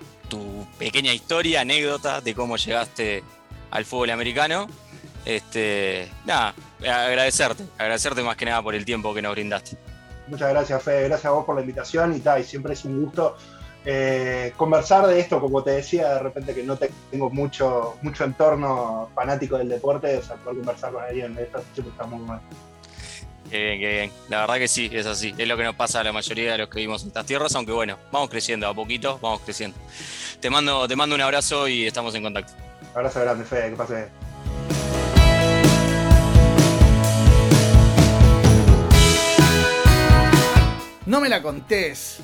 pequeña 0.79 1.13
historia, 1.13 1.63
anécdota 1.63 2.21
de 2.21 2.37
cómo 2.37 2.57
llegaste 2.57 3.25
al 3.73 3.85
fútbol 3.85 4.11
americano. 4.11 4.69
Este, 5.25 6.09
nada, 6.25 6.55
agradecerte, 6.79 7.65
agradecerte 7.77 8.23
más 8.23 8.37
que 8.37 8.45
nada 8.45 8.63
por 8.63 8.77
el 8.77 8.85
tiempo 8.85 9.13
que 9.13 9.21
nos 9.23 9.33
brindaste. 9.33 9.77
Muchas 10.29 10.51
gracias, 10.51 10.81
Fede, 10.85 11.09
gracias 11.09 11.27
a 11.27 11.31
vos 11.31 11.45
por 11.45 11.57
la 11.57 11.63
invitación 11.63 12.15
y 12.15 12.21
tal, 12.21 12.43
y 12.43 12.45
siempre 12.45 12.75
es 12.75 12.85
un 12.85 13.03
gusto 13.03 13.37
eh, 13.85 14.53
conversar 14.57 15.05
de 15.09 15.19
esto, 15.19 15.41
como 15.41 15.65
te 15.65 15.73
decía, 15.73 16.15
de 16.15 16.21
repente 16.21 16.55
que 16.55 16.63
no 16.63 16.77
tengo 16.77 17.29
mucho, 17.29 17.97
mucho 18.03 18.23
entorno 18.23 19.11
fanático 19.17 19.59
del 19.59 19.69
deporte, 19.69 20.17
o 20.17 20.23
sea, 20.23 20.37
poder 20.37 20.59
conversar 20.59 20.93
con 20.93 21.03
alguien 21.03 21.35
de 21.35 21.43
esto 21.43 21.61
siempre 21.75 21.91
está 21.91 22.07
muy 22.07 22.25
mal. 22.25 22.41
Qué 23.51 23.65
bien, 23.65 23.81
qué 23.81 23.89
bien. 23.89 24.13
La 24.29 24.41
verdad 24.41 24.57
que 24.57 24.69
sí, 24.69 24.91
es 24.93 25.07
así. 25.07 25.35
Es 25.39 25.49
lo 25.49 25.57
que 25.57 25.65
nos 25.65 25.75
pasa 25.75 26.01
a 26.01 26.05
la 26.05 26.13
mayoría 26.13 26.53
de 26.53 26.59
los 26.59 26.69
que 26.69 26.77
vivimos 26.77 27.03
en 27.03 27.09
estas 27.09 27.25
tierras, 27.25 27.55
aunque 27.55 27.73
bueno, 27.73 27.97
vamos 28.13 28.29
creciendo 28.29 28.69
a 28.69 28.75
poquito, 28.75 29.19
vamos 29.23 29.41
creciendo. 29.41 29.79
Te 30.41 30.51
mando, 30.51 30.87
te 30.87 30.97
mando 30.97 31.15
un 31.15 31.21
abrazo 31.23 31.67
y 31.67 31.87
estamos 31.87 32.15
en 32.15 32.23
contacto. 32.23 32.53
Abrazo 32.95 33.21
grande, 33.21 33.45
Fede, 33.45 33.71
que 33.71 33.77
pase. 33.77 34.09
No 41.07 41.21
me 41.23 41.29
la 41.31 41.41
contés. 41.41 42.19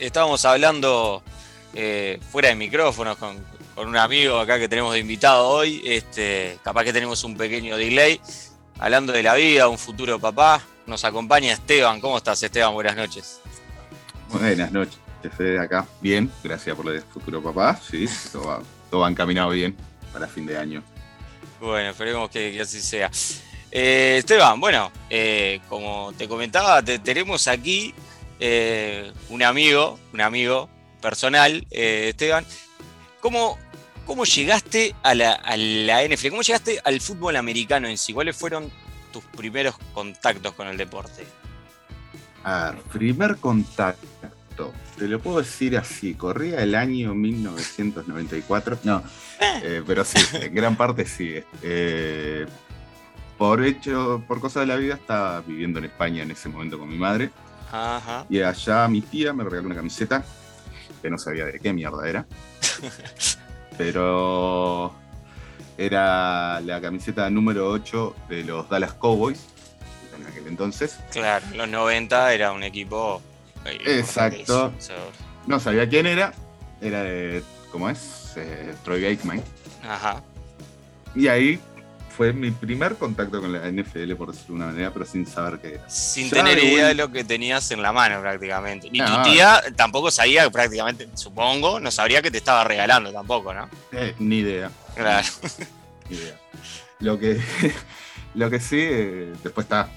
Estábamos 0.00 0.44
hablando 0.44 1.22
eh, 1.74 2.18
fuera 2.32 2.48
de 2.48 2.56
micrófonos 2.56 3.16
con, 3.18 3.36
con, 3.78 3.88
un 3.88 3.96
amigo 3.96 4.38
acá 4.38 4.58
que 4.58 4.68
tenemos 4.68 4.92
de 4.92 5.00
invitado 5.00 5.48
hoy. 5.48 5.80
Este, 5.84 6.58
capaz 6.62 6.84
que 6.84 6.92
tenemos 6.92 7.22
un 7.24 7.36
pequeño 7.36 7.76
delay. 7.76 8.20
Hablando 8.78 9.12
de 9.12 9.22
la 9.22 9.34
vida, 9.34 9.68
un 9.68 9.78
futuro 9.78 10.18
papá. 10.18 10.60
Nos 10.86 11.04
acompaña 11.04 11.52
Esteban. 11.52 12.00
¿Cómo 12.00 12.16
estás, 12.18 12.42
Esteban? 12.42 12.72
Buenas 12.74 12.96
noches. 12.96 13.40
Buenas 14.30 14.72
noches, 14.72 14.98
Fede, 15.36 15.58
acá. 15.58 15.86
Bien, 16.00 16.30
gracias 16.42 16.76
por 16.76 16.92
el 16.92 17.02
futuro 17.02 17.42
papá. 17.42 17.80
Sí, 17.88 18.08
todo 18.32 18.46
va, 18.46 18.62
todo 18.90 19.00
va 19.02 19.10
encaminado 19.10 19.50
bien 19.50 19.76
para 20.12 20.26
fin 20.26 20.46
de 20.46 20.58
año. 20.58 20.82
Bueno, 21.60 21.90
esperemos 21.90 22.30
que, 22.30 22.52
que 22.52 22.60
así 22.60 22.80
sea. 22.80 23.10
Eh, 23.70 24.16
Esteban, 24.18 24.60
bueno, 24.60 24.90
eh, 25.10 25.60
como 25.68 26.12
te 26.16 26.26
comentaba, 26.26 26.82
te, 26.82 26.98
tenemos 26.98 27.48
aquí 27.48 27.94
eh, 28.40 29.12
un 29.28 29.42
amigo, 29.42 29.98
un 30.12 30.20
amigo 30.20 30.68
personal, 31.00 31.66
Esteban. 31.70 32.46
¿Cómo, 33.20 33.58
¿Cómo 34.08 34.24
llegaste 34.24 34.96
a 35.02 35.14
la, 35.14 35.32
a 35.34 35.54
la 35.58 36.02
NFL? 36.02 36.30
¿Cómo 36.30 36.40
llegaste 36.40 36.80
al 36.82 36.98
fútbol 37.02 37.36
americano 37.36 37.88
en 37.88 37.98
sí? 37.98 38.14
¿Cuáles 38.14 38.34
fueron 38.34 38.70
tus 39.12 39.22
primeros 39.22 39.76
contactos 39.92 40.54
con 40.54 40.66
el 40.66 40.78
deporte? 40.78 41.26
A 42.42 42.70
ver, 42.70 42.80
primer 42.84 43.36
contacto. 43.36 44.72
Te 44.96 45.08
lo 45.08 45.20
puedo 45.20 45.40
decir 45.40 45.76
así, 45.76 46.14
corría 46.14 46.62
el 46.62 46.74
año 46.74 47.14
1994. 47.14 48.78
No, 48.84 49.02
eh, 49.62 49.82
pero 49.86 50.06
sí, 50.06 50.18
en 50.32 50.54
gran 50.54 50.74
parte 50.74 51.04
sí. 51.04 51.34
Eh, 51.62 52.46
por 53.36 53.62
hecho, 53.62 54.24
por 54.26 54.40
cosas 54.40 54.62
de 54.62 54.68
la 54.68 54.76
vida, 54.76 54.94
estaba 54.94 55.42
viviendo 55.42 55.80
en 55.80 55.84
España 55.84 56.22
en 56.22 56.30
ese 56.30 56.48
momento 56.48 56.78
con 56.78 56.88
mi 56.88 56.96
madre. 56.96 57.28
Ajá. 57.70 58.24
Y 58.30 58.40
allá 58.40 58.88
mi 58.88 59.02
tía 59.02 59.34
me 59.34 59.44
regaló 59.44 59.66
una 59.66 59.76
camiseta, 59.76 60.24
que 61.02 61.10
no 61.10 61.18
sabía 61.18 61.44
de 61.44 61.60
qué 61.60 61.74
mierda 61.74 62.08
era. 62.08 62.26
pero 63.78 64.92
era 65.78 66.60
la 66.60 66.80
camiseta 66.80 67.30
número 67.30 67.70
8 67.70 68.16
de 68.28 68.42
los 68.44 68.68
Dallas 68.68 68.92
Cowboys 68.94 69.46
en 70.18 70.26
aquel 70.26 70.46
entonces. 70.48 70.98
Claro, 71.12 71.46
en 71.52 71.56
los 71.58 71.68
90 71.68 72.34
era 72.34 72.52
un 72.52 72.64
equipo. 72.64 73.22
eh, 73.64 73.78
Exacto. 74.00 74.72
No 75.46 75.58
sabía 75.60 75.88
quién 75.88 76.06
era, 76.06 76.34
era 76.80 77.02
de, 77.04 77.42
¿cómo 77.72 77.88
es? 77.88 78.32
Eh, 78.36 78.74
Troy 78.84 79.04
Aikman. 79.06 79.42
Ajá. 79.82 80.22
Y 81.14 81.28
ahí 81.28 81.58
fue 82.18 82.32
mi 82.32 82.50
primer 82.50 82.96
contacto 82.96 83.40
con 83.40 83.52
la 83.52 83.60
NFL, 83.70 84.12
por 84.16 84.32
decirlo 84.32 84.56
de 84.56 84.62
una 84.64 84.66
manera, 84.66 84.92
pero 84.92 85.06
sin 85.06 85.24
saber 85.24 85.60
qué 85.60 85.74
era. 85.76 85.88
Sin 85.88 86.24
Ya 86.28 86.38
tener 86.38 86.56
de 86.56 86.64
idea 86.64 86.88
de 86.88 86.94
lo 86.96 87.12
que 87.12 87.22
tenías 87.22 87.70
en 87.70 87.80
la 87.80 87.92
mano 87.92 88.20
prácticamente. 88.20 88.90
Ni 88.90 88.98
No. 88.98 89.22
tu 89.22 89.30
tía 89.30 89.62
tampoco 89.76 90.10
sabía 90.10 90.50
prácticamente, 90.50 91.08
supongo, 91.14 91.78
no 91.78 91.92
sabría 91.92 92.20
que 92.20 92.32
te 92.32 92.38
estaba 92.38 92.64
regalando 92.64 93.12
tampoco, 93.12 93.54
¿no? 93.54 93.70
Eh, 93.92 94.16
ni 94.18 94.38
idea. 94.38 94.68
Claro. 94.96 95.28
Ni 96.10 96.16
idea. 96.16 96.34
Lo 96.98 97.18
que, 97.20 97.40
lo 98.34 98.50
que 98.50 98.58
sí, 98.58 98.78
eh, 98.80 99.32
después 99.44 99.66
está, 99.66 99.88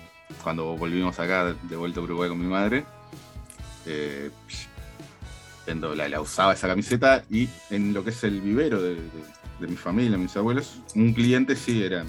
cuando 0.44 0.78
volvimos 0.78 1.20
acá 1.20 1.56
de 1.63 1.75
vuelta 1.75 2.01
a 2.01 2.04
Uruguay 2.04 2.30
con 2.30 2.40
mi 2.40 2.46
madre, 2.48 2.86
eh, 3.88 4.30
la 5.66 6.22
usaba 6.22 6.54
esa 6.54 6.68
camiseta 6.68 7.24
y 7.32 7.50
en 7.72 7.94
lo 7.94 8.04
que 8.04 8.10
es 8.12 8.24
el 8.24 8.42
vivero 8.42 8.80
de, 8.82 8.96
de- 8.96 9.40
de 9.62 9.68
mi 9.68 9.77
familia, 9.77 10.18
mis 10.18 10.36
abuelos, 10.36 10.80
un 10.96 11.13
cliente 11.13 11.56
sí 11.56 11.84
era 11.84 12.03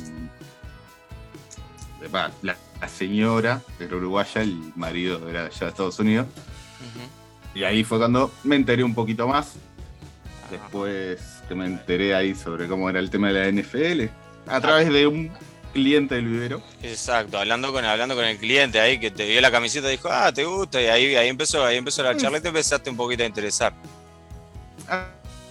la, 2.42 2.56
la 2.80 2.88
señora 2.88 3.62
era 3.78 3.96
uruguaya, 3.96 4.42
el 4.42 4.72
marido 4.74 5.28
era 5.28 5.42
de 5.42 5.46
allá 5.48 5.60
de 5.60 5.68
Estados 5.68 5.98
Unidos. 5.98 6.26
Y 7.54 7.64
ahí 7.64 7.84
fue 7.84 7.98
cuando 7.98 8.32
me 8.44 8.56
enteré 8.56 8.82
un 8.82 8.94
poquito 8.94 9.28
más. 9.28 9.54
Después 10.50 11.20
que 11.48 11.54
me 11.54 11.66
enteré 11.66 12.14
ahí 12.14 12.34
sobre 12.34 12.66
cómo 12.66 12.88
era 12.88 12.98
el 12.98 13.10
tema 13.10 13.30
de 13.30 13.52
la 13.52 13.62
NFL, 13.62 14.04
a 14.46 14.60
través 14.60 14.92
de 14.92 15.06
un 15.06 15.30
cliente 15.72 16.14
del 16.14 16.26
vivero. 16.26 16.62
Exacto, 16.82 17.38
hablando 17.38 17.72
con, 17.72 17.84
hablando 17.84 18.14
con 18.14 18.24
el 18.24 18.36
cliente 18.36 18.80
ahí 18.80 18.98
que 18.98 19.10
te 19.10 19.26
vio 19.26 19.40
la 19.40 19.50
camiseta 19.50 19.88
y 19.88 19.92
dijo, 19.92 20.08
ah, 20.10 20.32
te 20.32 20.44
gusta, 20.44 20.80
y 20.82 20.86
ahí, 20.86 21.14
ahí 21.14 21.28
empezó, 21.28 21.64
ahí 21.64 21.76
empezó 21.76 22.02
la 22.02 22.16
charla 22.16 22.38
y 22.38 22.40
te 22.40 22.48
empezaste 22.48 22.90
un 22.90 22.96
poquito 22.96 23.22
a 23.22 23.26
interesar. 23.26 23.72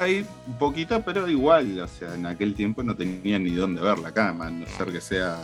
Ahí 0.02 0.26
un 0.48 0.58
poquito, 0.58 1.00
pero 1.04 1.30
igual, 1.30 1.80
o 1.80 1.88
sea, 1.88 2.16
en 2.16 2.26
aquel 2.26 2.56
tiempo 2.56 2.82
no 2.82 2.96
tenía 2.96 3.38
ni 3.38 3.52
dónde 3.52 3.82
ver 3.82 4.00
la 4.00 4.12
cama, 4.12 4.48
a 4.48 4.50
no 4.50 4.66
ser 4.66 4.92
que 4.92 5.00
sea 5.00 5.38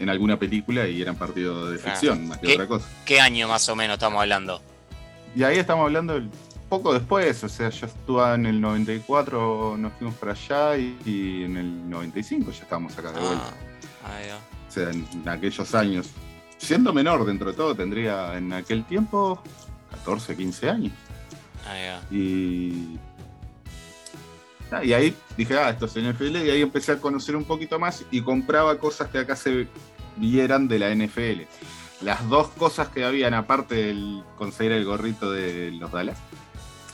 en 0.00 0.08
alguna 0.10 0.36
película 0.36 0.88
y 0.88 1.00
eran 1.00 1.14
partidos 1.14 1.70
de 1.70 1.78
ficción, 1.78 2.26
más 2.26 2.38
que 2.38 2.54
otra 2.54 2.66
cosa. 2.66 2.88
¿Qué 3.04 3.20
año 3.20 3.46
más 3.46 3.68
o 3.68 3.76
menos 3.76 3.94
estamos 3.94 4.20
hablando? 4.20 4.60
Y 5.36 5.44
ahí 5.44 5.58
estamos 5.58 5.84
hablando 5.84 6.20
poco 6.68 6.92
después, 6.92 7.44
o 7.44 7.48
sea, 7.48 7.68
yo 7.68 7.86
estuve 7.86 8.34
en 8.34 8.46
el 8.46 8.60
94, 8.60 9.76
nos 9.78 9.92
fuimos 9.92 10.16
para 10.16 10.32
allá 10.32 10.76
y, 10.76 10.98
y 11.04 11.44
en 11.44 11.56
el 11.56 11.88
95 11.88 12.50
ya 12.50 12.62
estábamos 12.64 12.98
acá 12.98 13.12
de 13.12 13.20
vuelta. 13.20 13.54
Ah, 14.04 14.16
ahí 14.16 14.28
va. 14.28 14.36
O 14.36 14.72
sea, 14.72 14.90
en, 14.90 15.06
en 15.12 15.28
aquellos 15.28 15.72
años. 15.72 16.10
Siendo 16.58 16.92
menor 16.92 17.24
dentro 17.24 17.52
de 17.52 17.56
todo, 17.56 17.76
tendría 17.76 18.36
en 18.36 18.52
aquel 18.52 18.84
tiempo 18.84 19.40
14, 19.92 20.36
15 20.36 20.70
años. 20.70 20.92
ahí 21.68 21.86
va. 21.86 22.00
Y, 22.10 22.98
ah, 22.98 23.13
y 24.82 24.92
ahí 24.92 25.14
dije, 25.36 25.56
ah, 25.58 25.70
esto 25.70 25.86
es 25.86 25.94
NFL, 25.94 26.36
y 26.36 26.50
ahí 26.50 26.62
empecé 26.62 26.92
a 26.92 26.96
conocer 26.96 27.36
un 27.36 27.44
poquito 27.44 27.78
más 27.78 28.04
y 28.10 28.20
compraba 28.20 28.78
cosas 28.78 29.08
que 29.08 29.18
acá 29.18 29.36
se 29.36 29.68
vieran 30.16 30.68
de 30.68 30.78
la 30.78 30.94
NFL. 30.94 31.42
Las 32.00 32.28
dos 32.28 32.48
cosas 32.48 32.88
que 32.88 33.04
habían, 33.04 33.34
aparte 33.34 33.74
del 33.74 34.22
conseguir 34.36 34.72
el 34.72 34.84
gorrito 34.84 35.30
de 35.30 35.70
los 35.72 35.90
Dallas, 35.92 36.18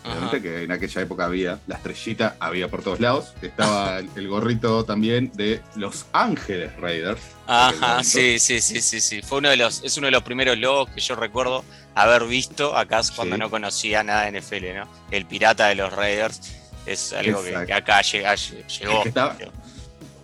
obviamente 0.04 0.40
que 0.40 0.62
en 0.64 0.72
aquella 0.72 1.02
época 1.02 1.24
había, 1.24 1.58
la 1.66 1.76
estrellita 1.76 2.36
había 2.38 2.68
por 2.68 2.82
todos 2.82 3.00
lados, 3.00 3.34
estaba 3.42 3.98
el, 4.16 4.28
gorrito 4.28 4.84
también 4.84 5.32
de 5.34 5.62
Los 5.74 6.06
Ángeles 6.12 6.76
Raiders. 6.76 7.20
Ajá, 7.46 8.04
sí, 8.04 8.38
sí, 8.38 8.60
sí, 8.60 8.80
sí, 8.80 9.00
sí. 9.00 9.22
Fue 9.22 9.38
uno 9.38 9.48
de 9.48 9.56
los, 9.56 9.82
es 9.82 9.96
uno 9.96 10.06
de 10.06 10.12
los 10.12 10.22
primeros 10.22 10.58
logos 10.58 10.90
que 10.90 11.00
yo 11.00 11.16
recuerdo 11.16 11.64
haber 11.94 12.24
visto 12.24 12.76
acá 12.76 13.00
cuando 13.16 13.36
Sí. 13.36 13.40
no 13.40 13.50
conocía 13.50 14.02
nada 14.04 14.30
de 14.30 14.40
NFL, 14.40 14.74
¿no? 14.76 14.88
El 15.10 15.26
pirata 15.26 15.68
de 15.68 15.74
los 15.74 15.92
Raiders 15.92 16.60
es 16.92 17.12
algo 17.12 17.42
que, 17.42 17.56
acá 17.75 18.02
llega- 18.02 18.35
llegó. 18.35 19.04
estaba- 19.04 19.37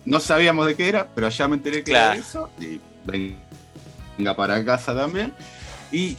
No 0.05 0.19
sabíamos 0.19 0.65
de 0.67 0.75
qué 0.75 0.87
era, 0.89 1.07
pero 1.13 1.27
allá 1.27 1.47
me 1.47 1.55
enteré 1.57 1.77
que 1.83 1.91
Claro. 1.91 2.13
era 2.13 2.21
eso. 2.21 2.49
Y 2.59 2.79
venga 3.05 4.35
para 4.35 4.63
casa 4.63 4.95
también. 4.95 5.33
Y 5.91 6.15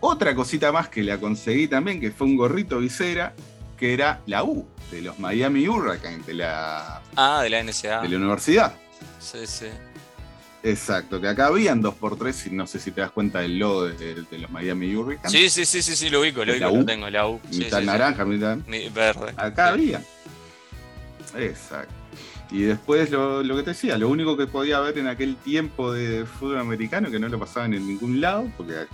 otra 0.00 0.34
cosita 0.34 0.72
más 0.72 0.88
que 0.88 1.02
la 1.02 1.18
conseguí 1.18 1.68
también, 1.68 2.00
que 2.00 2.10
fue 2.10 2.26
un 2.26 2.36
gorrito 2.36 2.78
visera, 2.78 3.34
que 3.78 3.92
era 3.92 4.20
la 4.26 4.42
U, 4.44 4.66
de 4.90 5.02
los 5.02 5.18
Miami 5.18 5.68
Hurricanes, 5.68 6.24
de 6.26 6.34
la, 6.34 7.02
Ah, 7.14 7.42
de 7.42 7.50
la 7.50 7.58
NSA. 7.62 8.00
de 8.00 8.08
la 8.08 8.16
universidad. 8.16 8.72
Sí, 9.20 9.46
sí. 9.46 9.66
Exacto, 10.68 11.20
que 11.20 11.28
acá 11.28 11.46
habían 11.46 11.80
2x3, 11.82 12.48
y 12.50 12.54
no 12.56 12.66
sé 12.66 12.80
si 12.80 12.90
te 12.90 13.00
das 13.00 13.10
cuenta 13.12 13.38
del 13.40 13.58
logo 13.58 13.84
de, 13.84 14.14
de 14.24 14.38
los 14.38 14.50
Miami 14.50 14.94
Hurricanes. 14.96 15.30
Sí, 15.30 15.48
sí, 15.48 15.64
sí, 15.64 15.80
sí, 15.80 15.94
sí, 15.94 16.10
lo 16.10 16.20
ubico, 16.20 16.44
lo 16.44 16.52
ubico, 16.52 16.70
lo 16.70 16.84
tengo, 16.84 17.08
la 17.08 17.28
U. 17.28 17.40
Sí, 17.50 17.58
mitad 17.60 17.78
sí, 17.78 17.82
sí. 17.84 17.86
naranja, 17.86 18.24
mitad. 18.24 18.56
Mi- 18.66 18.88
Verde. 18.88 19.32
Acá 19.36 19.68
Sí. 19.68 19.72
había. 19.74 20.02
Exacto. 21.38 21.92
Y 22.50 22.62
después 22.62 23.10
lo, 23.10 23.42
lo 23.42 23.56
que 23.56 23.62
te 23.62 23.70
decía, 23.70 23.98
lo 23.98 24.08
único 24.08 24.36
que 24.36 24.46
podía 24.46 24.78
haber 24.78 24.98
en 24.98 25.08
aquel 25.08 25.36
tiempo 25.36 25.92
de 25.92 26.24
fútbol 26.26 26.58
americano, 26.58 27.10
que 27.10 27.18
no 27.18 27.28
lo 27.28 27.38
pasaban 27.38 27.74
en 27.74 27.86
ningún 27.86 28.20
lado, 28.20 28.48
porque 28.56 28.86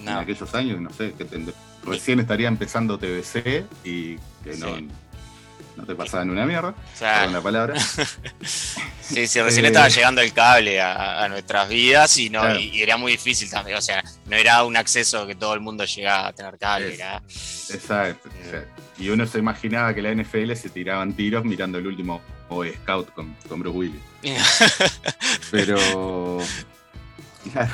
en 0.00 0.08
aquellos 0.08 0.54
años, 0.54 0.80
no 0.80 0.90
sé, 0.90 1.12
que 1.12 1.24
te- 1.24 1.40
recién 1.84 2.20
estaría 2.20 2.48
empezando 2.48 2.98
TBC 2.98 3.64
y 3.84 4.16
que 4.44 4.56
no, 4.58 4.76
Sí. 4.76 4.88
No 5.80 5.86
te 5.86 5.94
pasaban 5.94 6.30
una 6.30 6.44
mierda, 6.46 6.74
Claro. 6.98 7.18
perdón 7.18 7.32
la 7.34 7.40
palabra. 7.40 7.74
Sí, 9.10 9.26
sí, 9.26 9.40
recién 9.42 9.64
Eh, 9.64 9.68
estaba 9.68 9.88
llegando 9.88 10.20
el 10.20 10.32
cable 10.32 10.80
a, 10.80 11.24
a 11.24 11.28
nuestras 11.28 11.68
vidas 11.68 12.16
y, 12.18 12.30
no, 12.30 12.42
Claro. 12.42 12.60
y, 12.60 12.68
y 12.76 12.82
era 12.82 12.96
muy 12.96 13.10
difícil 13.12 13.50
también. 13.50 13.76
O 13.76 13.80
sea, 13.82 14.04
no 14.26 14.36
era 14.36 14.62
un 14.62 14.76
acceso 14.76 15.26
que 15.26 15.34
todo 15.34 15.52
el 15.54 15.58
mundo 15.60 15.84
llegaba 15.84 16.28
a 16.28 16.32
tener 16.32 16.56
cable. 16.58 16.94
Era... 16.94 17.16
Exacto. 17.70 18.28
exacto. 18.40 18.82
Y 18.98 19.08
uno 19.08 19.26
se 19.26 19.38
imaginaba 19.40 19.92
que 19.94 20.00
la 20.02 20.14
NFL 20.14 20.52
se 20.54 20.68
tiraban 20.70 21.12
tiros 21.14 21.44
mirando 21.44 21.78
el 21.78 21.88
último 21.88 22.20
Boy 22.48 22.72
Scout 22.82 23.10
con, 23.12 23.34
con 23.48 23.58
Bruce 23.58 23.76
Willis. 23.76 24.00
Pero. 25.50 26.38
Claro. 27.52 27.72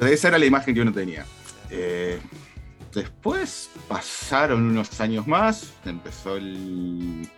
Esa 0.00 0.28
era 0.28 0.38
la 0.38 0.46
imagen 0.46 0.74
que 0.74 0.80
uno 0.80 0.92
tenía. 0.92 1.24
Eh, 1.70 2.18
después 2.94 3.70
pasaron 3.88 4.62
unos 4.62 5.00
años 5.00 5.26
más, 5.26 5.72
empezó 5.84 6.36
el, 6.36 7.28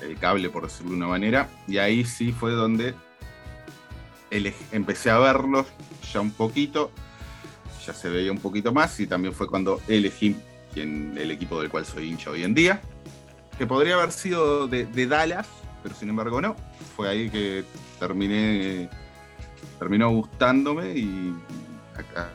el 0.00 0.18
cable, 0.18 0.50
por 0.50 0.64
decirlo 0.64 0.90
de 0.90 0.96
una 0.96 1.08
manera, 1.08 1.48
y 1.66 1.78
ahí 1.78 2.04
sí 2.04 2.32
fue 2.32 2.52
donde 2.52 2.94
empecé 4.72 5.10
a 5.10 5.18
verlos 5.18 5.66
ya 6.12 6.20
un 6.20 6.30
poquito, 6.30 6.90
ya 7.86 7.92
se 7.92 8.08
veía 8.08 8.32
un 8.32 8.38
poquito 8.38 8.72
más, 8.72 8.98
y 9.00 9.06
también 9.06 9.34
fue 9.34 9.46
cuando 9.46 9.80
elegí 9.88 10.36
quien, 10.72 11.16
el 11.18 11.30
equipo 11.30 11.60
del 11.60 11.70
cual 11.70 11.84
soy 11.84 12.08
hincha 12.08 12.30
hoy 12.30 12.42
en 12.44 12.54
día, 12.54 12.80
que 13.58 13.66
podría 13.66 13.94
haber 13.94 14.12
sido 14.12 14.66
de, 14.66 14.86
de 14.86 15.06
Dallas, 15.06 15.46
pero 15.82 15.94
sin 15.94 16.08
embargo 16.08 16.40
no. 16.40 16.56
Fue 16.96 17.08
ahí 17.08 17.28
que 17.30 17.64
terminé, 17.98 18.88
terminó 19.78 20.10
gustándome 20.10 20.96
y 20.96 21.34
acá, 21.96 22.30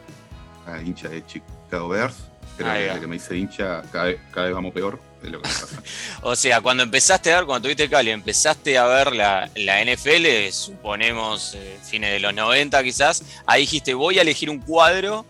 a 0.66 0.82
hincha 0.82 1.10
de 1.10 1.26
Bears. 1.69 2.15
Va. 2.63 2.74
desde 2.74 3.00
que 3.00 3.07
me 3.07 3.17
hice 3.17 3.38
hincha, 3.38 3.83
cada 3.91 4.05
vez, 4.05 4.19
cada 4.31 4.47
vez 4.47 4.55
vamos 4.55 4.74
peor 4.74 5.00
de 5.21 5.29
lo 5.29 5.41
que 5.41 5.50
pasa. 5.50 5.67
O 6.21 6.36
sea, 6.36 6.62
cuando 6.62 6.83
empezaste 6.83 7.31
a 7.31 7.38
ver, 7.38 7.45
cuando 7.45 7.63
tuviste 7.63 7.89
cable, 7.89 8.12
empezaste 8.12 8.77
a 8.77 8.86
ver 8.86 9.15
la, 9.15 9.50
la 9.55 9.83
NFL, 9.83 10.51
suponemos 10.51 11.53
eh, 11.55 11.77
fines 11.83 12.12
de 12.12 12.19
los 12.19 12.33
90 12.33 12.81
quizás, 12.83 13.24
ahí 13.45 13.62
dijiste 13.62 13.93
voy 13.93 14.17
a 14.17 14.21
elegir 14.24 14.50
un 14.50 14.59
cuadro 14.59 15.25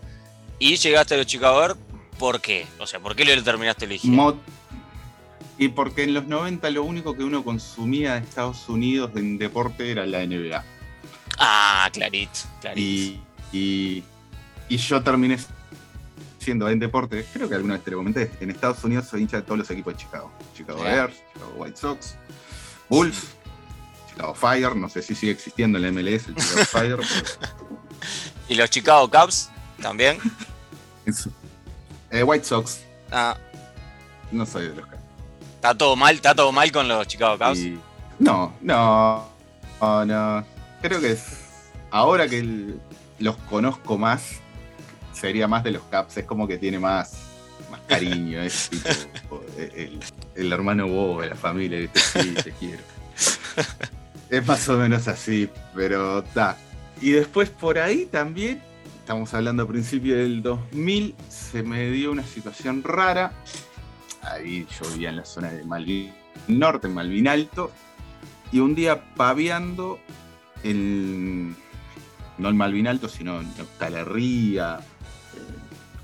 y 0.58 0.76
llegaste 0.76 1.14
a 1.14 1.18
los 1.18 1.26
Chicago 1.26 1.58
Bears, 1.58 1.76
¿por 2.18 2.40
qué? 2.40 2.66
O 2.78 2.86
sea, 2.86 2.98
¿por 3.00 3.14
qué 3.14 3.24
lo 3.24 3.42
terminaste 3.42 3.84
eligiendo? 3.84 4.40
Y 5.58 5.68
porque 5.68 6.04
en 6.04 6.14
los 6.14 6.26
90 6.26 6.70
lo 6.70 6.84
único 6.84 7.16
que 7.16 7.24
uno 7.24 7.44
consumía 7.44 8.14
de 8.14 8.20
Estados 8.20 8.68
Unidos 8.68 9.10
en 9.16 9.38
deporte 9.38 9.90
era 9.90 10.06
la 10.06 10.24
NBA. 10.24 10.64
Ah, 11.38 11.90
clarito, 11.92 12.40
clarito. 12.60 12.80
Y, 12.80 13.20
y, 13.52 14.04
y 14.68 14.76
yo 14.76 15.02
terminé 15.02 15.36
siendo 16.48 16.66
en 16.70 16.78
deporte, 16.78 17.26
creo 17.30 17.46
que 17.46 17.56
alguna 17.56 17.74
vez 17.74 17.84
te 17.84 17.90
lo 17.90 17.98
comenté, 17.98 18.30
en 18.40 18.48
Estados 18.50 18.82
Unidos 18.82 19.06
soy 19.06 19.20
hincha 19.20 19.36
de 19.36 19.42
todos 19.42 19.58
los 19.58 19.70
equipos 19.70 19.92
de 19.92 19.98
Chicago. 20.00 20.32
Chicago 20.56 20.80
Bien. 20.82 20.94
Bears, 20.94 21.14
Chicago 21.34 21.52
White 21.58 21.76
Sox, 21.76 22.14
Bulls, 22.88 23.26
Chicago 24.08 24.34
Fire, 24.34 24.74
no 24.74 24.88
sé 24.88 25.02
si 25.02 25.14
sigue 25.14 25.32
existiendo 25.32 25.76
en 25.76 25.84
la 25.84 25.92
MLS 25.92 26.26
el 26.28 26.36
Chicago 26.36 26.64
Fire. 26.70 26.96
pero 26.96 27.52
¿Y 28.48 28.54
los 28.54 28.70
Chicago 28.70 29.10
Cubs 29.10 29.50
también? 29.82 30.16
eh, 32.10 32.22
White 32.22 32.44
Sox, 32.46 32.80
Ah, 33.12 33.36
no 34.32 34.46
soy 34.46 34.68
de 34.68 34.74
los 34.76 34.86
que. 34.88 34.96
¿está 35.56 35.76
todo 35.76 35.94
mal? 35.96 36.14
¿Está 36.14 36.34
todo 36.34 36.50
mal 36.50 36.72
con 36.72 36.88
los 36.88 37.06
Chicago 37.06 37.36
Cubs? 37.38 37.58
Y- 37.58 37.78
no, 38.20 38.54
no, 38.62 39.28
no, 39.82 40.04
no. 40.06 40.44
Creo 40.80 40.98
que 40.98 41.12
es, 41.12 41.24
ahora 41.90 42.26
que 42.26 42.38
el- 42.38 42.80
los 43.18 43.36
conozco 43.36 43.98
más, 43.98 44.40
sería 45.18 45.48
más 45.48 45.64
de 45.64 45.72
los 45.72 45.82
Caps. 45.84 46.18
Es 46.18 46.24
como 46.24 46.46
que 46.46 46.58
tiene 46.58 46.78
más, 46.78 47.18
más 47.70 47.80
cariño. 47.86 48.40
es 48.42 48.70
tipo 48.70 49.44
el, 49.56 49.98
el 50.34 50.52
hermano 50.52 50.86
bobo 50.86 51.22
de 51.22 51.30
la 51.30 51.36
familia. 51.36 51.88
Sí, 51.94 52.34
te 52.34 52.52
quiero. 52.52 52.82
Es 54.30 54.46
más 54.46 54.68
o 54.68 54.76
menos 54.76 55.08
así, 55.08 55.48
pero 55.74 56.18
está. 56.18 56.56
Y 57.00 57.12
después 57.12 57.48
por 57.48 57.78
ahí 57.78 58.06
también, 58.06 58.60
estamos 59.00 59.32
hablando 59.32 59.62
a 59.62 59.68
principios 59.68 60.18
del 60.18 60.42
2000, 60.42 61.14
se 61.28 61.62
me 61.62 61.90
dio 61.90 62.12
una 62.12 62.24
situación 62.24 62.82
rara. 62.82 63.32
Ahí 64.22 64.66
yo 64.78 64.90
vivía 64.90 65.08
en 65.10 65.16
la 65.16 65.24
zona 65.24 65.50
de 65.50 65.64
Malvin 65.64 66.12
Norte, 66.48 66.88
en 66.88 66.94
Malvin 66.94 67.28
Alto, 67.28 67.70
y 68.52 68.58
un 68.58 68.74
día 68.74 69.14
paviando 69.14 69.98
en, 70.62 71.56
no 72.36 72.48
en 72.50 72.56
Malvin 72.56 72.86
Alto, 72.86 73.08
sino 73.08 73.40
en 73.40 73.50
Talerría, 73.78 74.80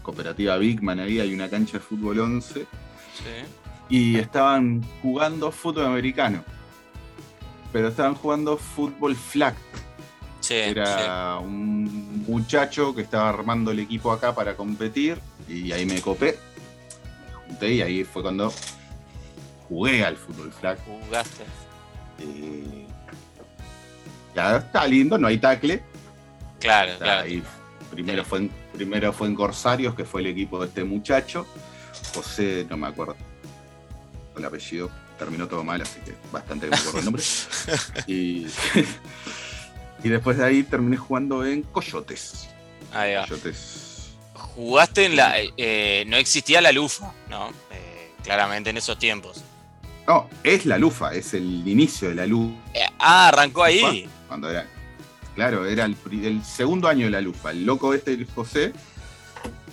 Cooperativa 0.05 0.57
Bigman, 0.59 1.01
ahí 1.01 1.19
hay 1.19 1.35
una 1.35 1.49
cancha 1.51 1.79
de 1.79 1.81
fútbol 1.81 2.21
11, 2.21 2.61
Sí. 2.61 2.67
y 3.88 4.17
estaban 4.17 4.85
jugando 5.03 5.51
fútbol 5.51 5.87
americano, 5.87 6.45
pero 7.73 7.88
estaban 7.88 8.14
jugando 8.14 8.57
fútbol 8.57 9.17
flag. 9.17 9.55
Sí, 10.40 10.55
Era 10.55 11.38
un 11.38 12.23
muchacho 12.29 12.95
que 12.95 13.01
estaba 13.03 13.31
armando 13.31 13.71
el 13.71 13.79
equipo 13.81 14.12
acá 14.12 14.35
para 14.35 14.55
competir 14.57 15.19
y 15.49 15.73
ahí 15.73 15.87
me 15.87 16.01
copé, 16.03 16.38
me 17.27 17.33
junté 17.49 17.73
y 17.73 17.81
ahí 17.83 18.05
fue 18.05 18.23
cuando 18.23 18.53
jugué 19.69 20.05
al 20.05 20.17
fútbol 20.17 20.53
flag. 20.53 20.79
Jugaste. 20.85 21.45
Eh, 22.21 22.87
ya 24.37 24.59
está 24.59 24.87
lindo, 24.87 25.17
no 25.17 25.27
hay 25.29 25.38
tacle. 25.38 25.83
Claro, 26.61 26.93
Está 26.93 27.05
claro. 27.05 27.23
ahí. 27.23 27.43
Primero, 27.90 28.25
fue 28.25 28.38
en, 28.40 28.51
primero 28.75 29.13
fue 29.13 29.29
en 29.29 29.35
Corsarios, 29.35 29.95
que 29.95 30.05
fue 30.05 30.21
el 30.21 30.29
equipo 30.29 30.61
de 30.61 30.67
este 30.69 30.85
muchacho. 30.85 31.47
José, 32.15 32.67
no 32.69 32.77
me 32.77 32.89
acuerdo 32.89 33.17
el 34.37 34.45
apellido, 34.45 34.91
terminó 35.19 35.47
todo 35.47 35.63
mal, 35.63 35.81
así 35.81 36.01
que 36.01 36.13
bastante 36.33 36.67
que 36.67 36.71
me 36.71 36.77
acuerdo 36.77 36.99
el 36.99 37.05
nombre. 37.05 37.23
Y, 38.07 38.47
y 40.03 40.09
después 40.09 40.37
de 40.39 40.45
ahí 40.45 40.63
terminé 40.65 40.97
jugando 40.97 41.45
en 41.47 41.63
Coyotes. 41.63 42.49
Ahí 42.93 43.15
va. 43.15 43.27
Coyotes. 43.27 44.11
Jugaste 44.35 45.07
en 45.07 45.17
la. 45.17 45.35
eh, 45.57 46.05
no 46.07 46.17
existía 46.17 46.61
la 46.61 46.73
Lufa, 46.73 47.13
¿no? 47.29 47.51
Eh, 47.71 48.13
claramente 48.23 48.71
en 48.71 48.77
esos 48.77 48.99
tiempos. 48.99 49.43
No, 50.07 50.29
es 50.43 50.67
la 50.67 50.77
Lufa, 50.79 51.15
es 51.15 51.33
el 51.35 51.67
inicio 51.67 52.09
de 52.11 52.15
la 52.17 52.27
Lufa. 52.27 52.55
Eh, 52.75 52.87
ah, 52.99 53.29
arrancó 53.29 53.63
ahí. 53.65 54.09
Cuando 54.29 54.51
era. 54.51 54.67
Claro, 55.35 55.66
era 55.66 55.85
el, 55.85 55.97
segundo 56.44 56.88
año 56.88 57.07
de 57.07 57.11
la 57.11 57.20
Lufa. 57.20 57.51
El 57.51 57.64
loco 57.66 57.92
este, 57.94 58.12
el 58.12 58.27
José, 58.33 58.73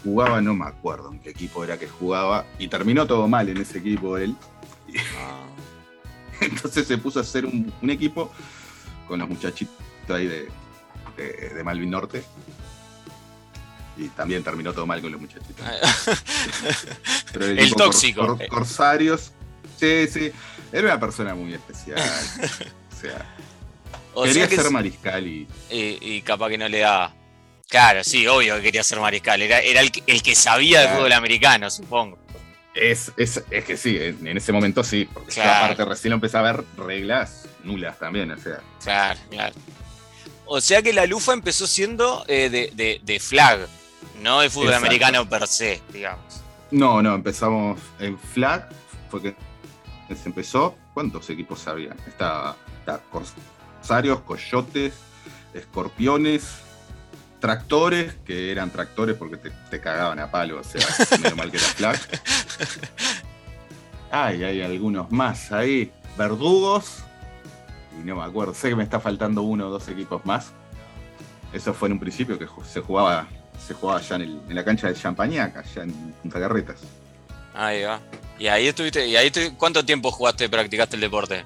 jugaba, 0.03 0.41
no 0.41 0.53
me 0.55 0.65
acuerdo 0.65 1.11
en 1.11 1.19
qué 1.19 1.29
equipo 1.29 1.63
era 1.63 1.77
que 1.77 1.87
jugaba, 1.87 2.45
y 2.57 2.67
terminó 2.67 3.05
todo 3.05 3.27
mal 3.27 3.47
en 3.49 3.57
ese 3.57 3.77
equipo 3.79 4.17
él. 4.17 4.35
Ah, 5.19 5.43
Entonces 6.41 6.87
se 6.87 6.97
puso 6.97 7.19
a 7.19 7.21
hacer 7.21 7.45
un, 7.45 7.71
un 7.81 7.89
equipo 7.91 8.31
con 9.07 9.19
los 9.19 9.29
muchachitos 9.29 9.75
ahí 10.09 10.25
de, 10.27 10.47
de- 11.17 11.49
de 11.53 11.63
Malvin 11.63 11.89
Norte. 11.91 12.23
Y 13.97 14.07
también 14.09 14.41
terminó 14.43 14.73
todo 14.73 14.87
mal 14.87 15.01
con 15.01 15.11
los 15.11 15.21
muchachitos. 15.21 15.63
Pero 17.33 17.45
El 17.45 17.69
Cor- 17.73 17.77
tóxico. 17.85 18.25
Cor- 18.25 18.47
Corsarios. 18.47 19.31
Sí, 19.79 20.07
sí. 20.07 20.31
Era 20.71 20.87
una 20.87 20.99
persona 20.99 21.35
muy 21.35 21.53
especial. 21.53 21.99
o 22.01 22.99
sea, 23.01 23.35
o 24.13 24.23
quería 24.23 24.47
ser 24.47 24.59
es- 24.59 24.71
mariscal 24.71 25.27
y. 25.27 25.47
y, 25.69 25.97
y 26.01 26.21
capaz 26.21 26.49
que 26.49 26.57
no 26.57 26.67
le 26.69 26.79
daba. 26.79 27.13
Claro, 27.69 28.03
sí, 28.03 28.27
obvio 28.27 28.55
que 28.57 28.63
quería 28.63 28.83
ser 28.83 28.99
mariscal. 28.99 29.41
Era, 29.41 29.59
era 29.61 29.79
el, 29.81 29.91
que- 29.91 30.03
el 30.07 30.21
que 30.21 30.35
sabía 30.35 30.79
de 30.79 30.85
Claro. 30.85 30.97
fútbol 30.99 31.13
americano, 31.13 31.69
supongo. 31.69 32.19
Es, 32.73 33.11
es, 33.17 33.43
es 33.49 33.65
que 33.65 33.75
sí, 33.77 33.97
en, 33.99 34.37
ese 34.37 34.51
momento 34.53 34.83
sí, 34.83 35.07
porque 35.13 35.33
Claro. 35.33 35.65
aparte 35.65 35.85
recién 35.85 36.13
empecé 36.13 36.37
a 36.37 36.41
ver 36.41 36.63
reglas 36.77 37.47
nulas 37.63 37.97
también, 37.99 38.31
o 38.31 38.37
sea. 38.37 38.59
Claro, 38.83 39.19
claro. 39.29 39.55
O 40.45 40.59
sea 40.61 40.81
que 40.81 40.91
la 40.93 41.05
Lufa 41.05 41.33
empezó 41.33 41.65
siendo 41.67 42.25
eh, 42.27 42.49
de, 42.49 42.71
de- 42.73 42.99
de 43.03 43.19
flag, 43.19 43.67
no 44.21 44.41
de 44.41 44.49
fútbol 44.49 44.67
Exacto. 44.67 44.85
americano 44.87 45.29
per 45.29 45.47
se, 45.47 45.81
digamos. 45.93 46.41
No, 46.71 47.01
no, 47.01 47.15
empezamos 47.15 47.79
en 47.99 48.17
flag, 48.19 48.69
fue 49.09 49.21
que 49.21 49.35
se 50.15 50.27
empezó. 50.29 50.77
¿Cuántos 50.93 51.29
equipos 51.29 51.65
había? 51.67 51.95
Estaba, 52.07 52.55
estaba 52.79 52.99
Corsarios, 53.81 54.21
Coyotes, 54.21 54.93
Escorpiones, 55.55 56.43
Tractores, 57.39 58.13
que 58.23 58.51
eran 58.51 58.69
tractores 58.69 59.15
porque 59.15 59.37
te, 59.71 59.81
cagaban 59.81 60.19
a 60.19 60.29
palo, 60.29 60.59
o 60.59 60.63
sea, 60.63 60.81
menos 61.17 61.35
mal 61.35 61.49
que 61.49 61.57
era 61.57 61.65
flag. 61.65 61.99
Ay, 64.11 64.43
hay 64.43 64.61
algunos 64.61 65.11
más 65.11 65.51
ahí. 65.51 65.91
Verdugos 66.15 67.03
no 68.03 68.15
me 68.15 68.23
acuerdo. 68.23 68.53
Sé 68.53 68.69
que 68.69 68.75
me 68.75 68.83
está 68.83 68.99
faltando 68.99 69.41
uno 69.41 69.67
o 69.67 69.71
dos 69.71 69.87
equipos 69.87 70.23
más. 70.25 70.51
Eso 71.51 71.73
fue 71.73 71.87
en 71.87 71.93
un 71.93 71.99
principio 71.99 72.37
que 72.37 72.47
se 72.65 72.79
jugaba, 72.79 73.27
se 73.65 73.73
jugaba 73.73 73.99
allá 73.99 74.15
en, 74.17 74.41
la 74.49 74.63
cancha 74.63 74.87
de 74.87 74.93
Champañac, 74.93 75.57
allá 75.57 75.83
en 75.83 75.91
Punta 76.21 76.39
Carretas. 76.39 76.77
Ahí 77.53 77.83
va. 77.83 77.99
Y 78.39 78.47
ahí 78.47 78.67
estuviste, 78.67 79.05
y 79.07 79.15
ahí 79.15 79.29
estu- 79.29 79.55
¿cuánto 79.57 79.83
tiempo 79.83 80.11
jugaste, 80.11 80.47
practicaste 80.49 80.95
el 80.95 81.01
deporte? 81.01 81.43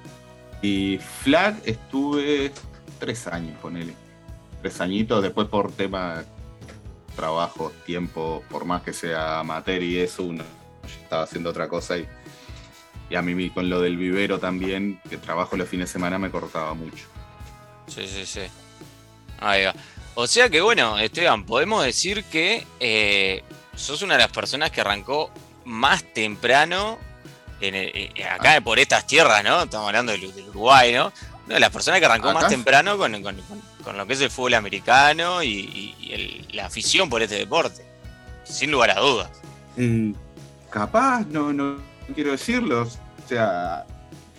Y 0.62 0.98
flag 0.98 1.60
estuve 1.64 2.52
tres 2.98 3.26
años, 3.26 3.58
ponele. 3.60 3.94
Tres 4.62 4.80
añitos, 4.80 5.22
después 5.22 5.48
por 5.48 5.72
tema 5.72 6.24
trabajo, 7.14 7.72
tiempo, 7.84 8.44
por 8.50 8.64
más 8.64 8.82
que 8.82 8.92
sea 8.92 9.40
amateur 9.40 9.82
y 9.82 9.98
eso, 9.98 10.22
uno 10.24 10.44
estaba 11.02 11.22
haciendo 11.22 11.50
otra 11.50 11.68
cosa 11.68 11.96
y, 11.96 12.06
y 13.08 13.14
a 13.14 13.22
mí 13.22 13.50
con 13.50 13.68
lo 13.70 13.80
del 13.80 13.96
vivero 13.96 14.38
también, 14.38 15.00
que 15.08 15.16
trabajo 15.16 15.56
los 15.56 15.68
fines 15.68 15.88
de 15.88 15.92
semana, 15.94 16.18
me 16.18 16.30
cortaba 16.30 16.74
mucho. 16.74 17.06
Sí, 17.86 18.06
sí, 18.06 18.26
sí. 18.26 18.42
Ahí 19.38 19.64
va. 19.64 19.74
O 20.14 20.26
sea 20.26 20.48
que 20.48 20.60
bueno, 20.60 20.98
Esteban, 20.98 21.44
podemos 21.44 21.84
decir 21.84 22.24
que 22.24 22.66
eh, 22.80 23.44
sos 23.74 24.02
una 24.02 24.14
de 24.14 24.20
las 24.20 24.32
personas 24.32 24.70
que 24.70 24.80
arrancó 24.80 25.30
más 25.64 26.02
temprano 26.14 26.98
en 27.60 27.74
el- 27.74 27.90
eh, 27.94 28.24
acá 28.30 28.60
por 28.60 28.78
estas 28.78 29.06
tierras, 29.06 29.42
¿no? 29.44 29.62
Estamos 29.62 29.86
hablando 29.88 30.12
del, 30.12 30.34
del 30.34 30.48
Uruguay, 30.50 30.92
¿no? 30.92 31.12
De 31.46 31.60
las 31.60 31.70
personas 31.70 32.00
que 32.00 32.06
arrancó 32.06 32.28
Acá 32.30 32.40
más 32.40 32.48
temprano 32.48 32.98
con, 32.98 33.22
con- 33.22 33.96
lo 33.96 34.06
que 34.06 34.14
es 34.14 34.20
el 34.20 34.30
fútbol 34.30 34.54
americano 34.54 35.42
y, 35.44 35.48
y- 35.48 35.94
y 36.00 36.12
el- 36.12 36.48
la 36.56 36.66
afición 36.66 37.08
por 37.08 37.22
este 37.22 37.36
deporte. 37.36 37.84
Sin 38.44 38.70
lugar 38.72 38.90
a 38.90 39.00
dudas. 39.00 39.30
Mm, 39.76 40.12
capaz, 40.70 41.24
no, 41.28 41.52
no 41.52 41.78
quiero 42.14 42.32
decirlo, 42.32 42.82
o 42.82 43.28
sea, 43.28 43.84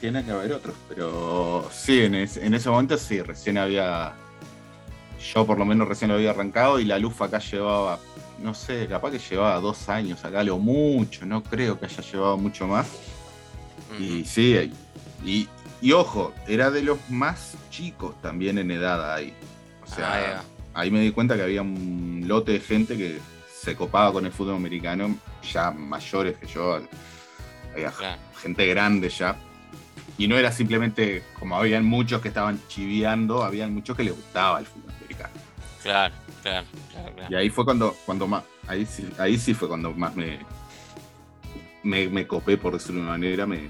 tiene 0.01 0.23
que 0.23 0.31
haber 0.31 0.51
otros, 0.53 0.75
pero 0.89 1.69
sí, 1.73 2.01
en, 2.03 2.15
es- 2.15 2.37
en 2.37 2.53
ese 2.53 2.69
momento 2.69 2.97
sí, 2.97 3.21
recién 3.21 3.57
había, 3.57 4.13
yo 5.33 5.45
por 5.45 5.57
lo 5.57 5.65
menos 5.65 5.87
recién 5.87 6.09
lo 6.09 6.15
había 6.15 6.31
arrancado 6.31 6.79
y 6.79 6.85
la 6.85 6.97
luz 6.99 7.19
acá 7.21 7.39
llevaba, 7.39 7.99
no 8.39 8.53
sé, 8.53 8.87
capaz 8.87 9.11
que 9.11 9.19
llevaba 9.19 9.59
dos 9.59 9.89
años 9.89 10.23
acá, 10.23 10.43
lo 10.43 10.57
mucho, 10.57 11.25
no 11.25 11.43
creo 11.43 11.79
que 11.79 11.85
haya 11.85 12.01
llevado 12.03 12.37
mucho 12.37 12.67
más. 12.67 12.87
Y 13.99 14.25
sí, 14.25 14.71
y, 15.23 15.47
y 15.81 15.91
ojo, 15.91 16.33
era 16.47 16.69
de 16.71 16.81
los 16.83 16.97
más 17.09 17.55
chicos 17.69 18.19
también 18.21 18.57
en 18.57 18.71
edad 18.71 19.13
ahí. 19.13 19.33
O 19.83 19.87
sea, 19.95 20.13
Ahí 20.13 20.23
va. 20.33 20.43
ahí 20.73 20.91
me 20.91 20.99
di 21.01 21.11
cuenta 21.11 21.35
que 21.35 21.43
había 21.43 21.61
un 21.61 22.23
lote 22.25 22.53
de 22.53 22.59
gente 22.59 22.97
que 22.97 23.19
se 23.53 23.75
copaba 23.75 24.11
con 24.13 24.25
el 24.25 24.31
fútbol 24.31 24.55
americano, 24.55 25.17
ya 25.53 25.71
mayores 25.71 26.37
que 26.37 26.47
yo, 26.47 26.79
había 27.73 27.91
gente 28.41 28.65
grande 28.67 29.09
ya. 29.09 29.35
Y 30.17 30.27
no 30.27 30.35
era 30.37 30.51
simplemente 30.51 31.23
como 31.39 31.55
habían 31.57 31.85
muchos 31.85 32.21
que 32.21 32.29
estaban 32.29 32.59
chiviando, 32.67 33.43
habían 33.43 33.73
muchos 33.73 33.95
que 33.95 34.03
les 34.03 34.15
gustaba 34.15 34.59
el 34.59 34.65
fútbol. 34.65 34.91
Claro, 35.87 36.13
claro, 36.43 36.67
claro, 36.91 37.15
claro. 37.15 37.31
Y 37.31 37.35
ahí 37.35 37.49
fue 37.49 37.63
cuando, 37.63 37.95
cuando 38.05 38.27
más, 38.27 38.43
ahí 38.67 38.85
sí, 38.85 39.07
ahí 39.17 39.37
sí 39.37 39.53
fue 39.53 39.69
cuando 39.69 39.93
más 39.93 40.13
me, 40.17 40.39
me, 41.83 42.09
me 42.09 42.27
copé, 42.27 42.57
por 42.57 42.73
decirlo 42.73 42.95
de 42.95 43.01
una 43.03 43.11
manera, 43.11 43.45
me, 43.45 43.69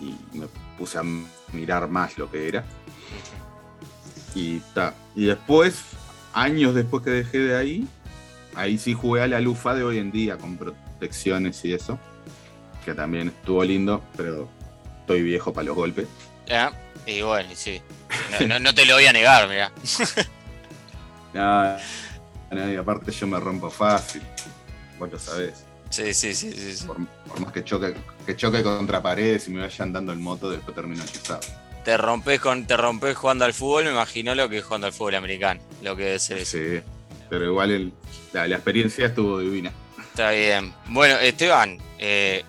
y 0.00 0.16
me 0.36 0.46
puse 0.76 0.98
a 0.98 1.02
mirar 1.52 1.88
más 1.88 2.18
lo 2.18 2.28
que 2.28 2.48
era. 2.48 2.64
Y, 4.34 4.58
ta. 4.74 4.94
y 5.14 5.26
después, 5.26 5.82
años 6.32 6.74
después 6.74 7.04
que 7.04 7.10
dejé 7.10 7.38
de 7.38 7.56
ahí, 7.56 7.86
ahí 8.56 8.78
sí 8.78 8.92
jugué 8.94 9.22
a 9.22 9.28
la 9.28 9.40
lufa 9.40 9.74
de 9.74 9.84
hoy 9.84 9.98
en 9.98 10.10
día 10.10 10.38
con 10.38 10.56
protecciones 10.56 11.64
y 11.64 11.72
eso, 11.72 12.00
que 12.84 12.94
también 12.94 13.28
estuvo 13.28 13.62
lindo, 13.62 14.02
pero 14.16 14.48
estoy 15.00 15.22
viejo 15.22 15.52
para 15.52 15.66
los 15.66 15.76
golpes. 15.76 16.08
Ah, 16.50 16.72
Y 17.06 17.22
bueno, 17.22 17.48
sí. 17.54 17.80
No, 18.40 18.46
no- 18.48 18.58
no 18.58 18.74
te 18.74 18.84
lo 18.86 18.94
voy 18.94 19.06
a 19.06 19.12
negar, 19.12 19.48
mirá. 19.48 19.70
Nada, 21.32 21.80
nada, 22.50 22.72
y 22.72 22.76
aparte 22.76 23.10
yo 23.12 23.26
me 23.26 23.40
rompo 23.40 23.70
fácil, 23.70 24.22
vos 24.98 25.10
lo 25.10 25.18
sabés. 25.18 25.64
Sí, 25.90 26.14
sí, 26.14 26.34
sí, 26.34 26.52
sí. 26.52 26.76
sí. 26.76 26.86
Por, 26.86 26.96
por 27.26 27.40
más 27.40 27.52
que 27.52 27.62
choque, 27.64 27.94
que 28.24 28.34
choque 28.36 28.62
contra 28.62 29.02
paredes 29.02 29.48
y 29.48 29.50
me 29.50 29.60
vayan 29.60 29.92
dando 29.92 30.12
el 30.12 30.18
moto, 30.18 30.50
después 30.50 30.74
termino 30.74 31.04
chisado. 31.04 31.40
Te 31.84 31.96
rompes 31.96 32.40
con, 32.40 32.66
te 32.66 32.76
rompes 32.76 33.16
jugando 33.16 33.44
al 33.44 33.52
fútbol, 33.52 33.84
me 33.84 33.90
imagino 33.90 34.34
lo 34.34 34.48
que 34.48 34.58
es 34.58 34.64
jugando 34.64 34.86
al 34.86 34.92
fútbol 34.92 35.16
americano. 35.16 35.60
Lo 35.82 35.96
que 35.96 36.18
ser 36.18 36.38
eso. 36.38 36.56
Sí, 36.58 36.80
pero 37.28 37.44
igual 37.44 37.70
el- 37.72 37.92
la, 38.32 38.46
la 38.46 38.54
experiencia 38.56 39.06
estuvo 39.06 39.40
divina. 39.40 39.72
Está 39.98 40.30
bien. 40.30 40.72
Bueno, 40.88 41.16
Esteban, 41.18 41.78
eh, 41.98 42.44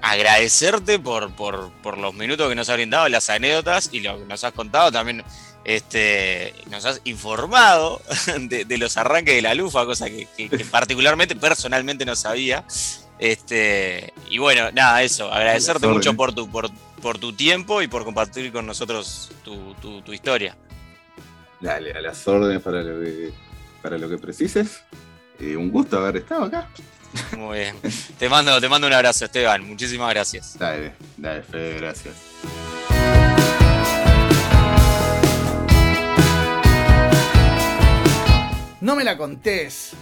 agradecerte 0.00 0.98
por, 0.98 1.30
por, 1.34 1.70
por 1.82 1.98
los 1.98 2.14
minutos 2.14 2.48
que 2.48 2.54
nos 2.54 2.68
has 2.68 2.76
brindado, 2.76 3.08
las 3.08 3.28
anécdotas 3.30 3.90
y 3.92 4.00
lo 4.00 4.18
que 4.18 4.24
nos 4.24 4.42
has 4.44 4.52
contado. 4.52 4.90
También 4.90 5.22
este, 5.64 6.54
nos 6.70 6.84
has 6.84 7.00
informado 7.04 8.00
de, 8.40 8.64
de 8.64 8.78
los 8.78 8.96
arranques 8.96 9.34
de 9.34 9.42
la 9.42 9.54
lufa, 9.54 9.84
cosa 9.86 10.06
que, 10.06 10.26
que- 10.36 10.48
que 10.48 10.64
particularmente, 10.64 11.36
personalmente 11.36 12.04
no 12.04 12.16
sabía. 12.16 12.64
Este, 13.18 14.12
y 14.30 14.38
bueno, 14.38 14.70
nada, 14.72 15.02
eso, 15.02 15.32
agradecerte 15.32 15.86
mucho 15.86 16.14
por 16.16 16.34
tu, 16.34 16.50
por, 16.50 16.68
por 17.00 17.18
tu 17.18 17.32
tiempo 17.32 17.80
y 17.82 17.86
por 17.88 18.04
compartir 18.04 18.50
con 18.52 18.66
nosotros 18.66 19.30
tu, 19.44 19.74
tu- 19.74 20.02
tu 20.02 20.12
historia. 20.12 20.56
Dale, 21.60 21.92
a 21.92 22.00
las 22.00 22.26
órdenes 22.26 22.60
para 22.60 22.82
lo 22.82 23.00
que, 23.00 23.32
para 23.80 23.96
lo 23.98 24.08
que 24.08 24.18
precises. 24.18 24.82
Eh, 25.38 25.56
un 25.56 25.70
gusto 25.70 25.98
haber 25.98 26.16
estado 26.16 26.44
acá. 26.44 26.68
Muy 27.36 27.58
bien. 27.60 27.76
Te 28.18 28.28
mando, 28.28 28.60
te 28.60 28.68
mando 28.68 28.86
un 28.88 28.92
abrazo, 28.92 29.26
Esteban. 29.26 29.62
Muchísimas 29.68 30.10
gracias. 30.10 30.58
Dale, 30.58 30.94
dale, 31.16 31.42
Fede, 31.42 31.76
gracias. 31.76 32.14
No 38.82 38.96
me 38.96 39.04
la 39.04 39.16
contés. 39.16 39.92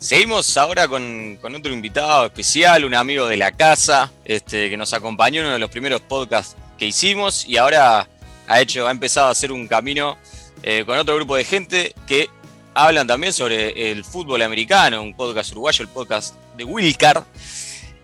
Seguimos 0.00 0.56
ahora 0.56 0.88
con, 0.88 1.38
con 1.40 1.54
otro 1.54 1.72
invitado 1.72 2.26
especial, 2.26 2.84
un 2.84 2.96
amigo 2.96 3.28
de 3.28 3.36
la 3.36 3.52
casa, 3.52 4.10
este, 4.24 4.70
que 4.70 4.76
nos 4.76 4.92
acompañó 4.92 5.38
en 5.38 5.46
uno 5.46 5.52
de 5.52 5.60
los 5.60 5.70
primeros 5.70 6.00
podcasts 6.00 6.56
que 6.76 6.86
hicimos 6.86 7.46
y 7.46 7.58
ahora 7.58 8.08
ha 8.48 8.60
hecho, 8.60 8.88
ha 8.88 8.90
empezado 8.90 9.28
a 9.28 9.30
hacer 9.30 9.52
un 9.52 9.68
camino 9.68 10.18
eh, 10.64 10.82
con 10.84 10.98
otro 10.98 11.14
grupo 11.14 11.36
de 11.36 11.44
gente 11.44 11.94
que 12.08 12.28
hablan 12.74 13.06
también 13.06 13.32
sobre 13.32 13.92
el 13.92 14.04
fútbol 14.04 14.42
americano, 14.42 15.00
un 15.00 15.14
podcast 15.14 15.52
uruguayo, 15.52 15.84
el 15.84 15.90
podcast 15.90 16.34
de 16.56 16.64
Wilcar, 16.64 17.24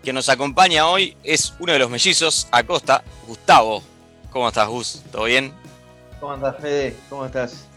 que 0.01 0.13
nos 0.13 0.29
acompaña 0.29 0.87
hoy 0.87 1.17
es 1.25 1.53
uno 1.59 1.73
de 1.73 1.79
los 1.79 1.89
mellizos, 1.89 2.47
Acosta, 2.51 3.03
Gustavo. 3.27 3.94
¿Cómo 4.35 4.49
estás, 4.49 4.67
Gus? 4.67 5.01
¿Todo 5.13 5.23
bien? 5.23 5.53
¿Cómo 6.19 6.33
andás, 6.33 6.57
Fede? 6.59 6.93
¿Cómo 7.09 7.25
estás? 7.25 7.67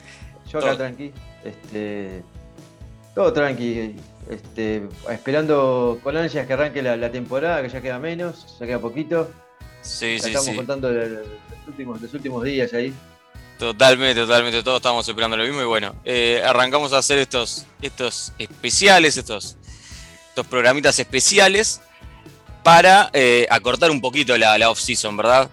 Yo 0.50 0.58
acá 0.58 0.70
Todo. 0.70 0.76
tranqui. 0.78 1.12
Este, 1.44 2.24
todo 3.14 3.32
tranqui. 3.32 3.94
Este, 4.28 4.82
esperando 5.08 6.00
con 6.02 6.16
ansias 6.16 6.48
que 6.48 6.52
arranque 6.54 6.82
la, 6.82 6.96
la 6.96 7.12
temporada, 7.12 7.62
que 7.62 7.68
ya 7.68 7.80
queda 7.80 8.00
menos, 8.00 8.56
ya 8.58 8.66
queda 8.66 8.80
poquito. 8.80 9.30
Sí, 9.82 10.16
Ya 10.16 10.22
sí, 10.24 10.26
estamos 10.30 10.46
sí. 10.46 10.56
contando 10.56 10.90
los, 10.90 11.08
los 11.08 11.28
últimos, 11.68 12.02
los 12.02 12.12
últimos 12.12 12.42
días 12.42 12.72
ahí. 12.74 12.92
Totalmente, 13.56 14.20
totalmente, 14.20 14.60
todos 14.64 14.78
estamos 14.78 15.08
esperando 15.08 15.36
lo 15.36 15.44
mismo 15.44 15.60
y 15.62 15.64
bueno, 15.64 15.94
eh, 16.04 16.42
arrancamos 16.44 16.92
a 16.92 16.98
hacer 16.98 17.18
estos, 17.20 17.66
estos 17.80 18.32
especiales, 18.36 19.16
estos, 19.16 19.56
estos 20.30 20.44
programitas 20.48 20.98
especiales 20.98 21.80
para 22.64 23.10
eh, 23.12 23.46
acortar 23.48 23.92
un 23.92 24.00
poquito 24.00 24.36
la, 24.36 24.58
la 24.58 24.70
off-season, 24.70 25.16
¿verdad? 25.16 25.48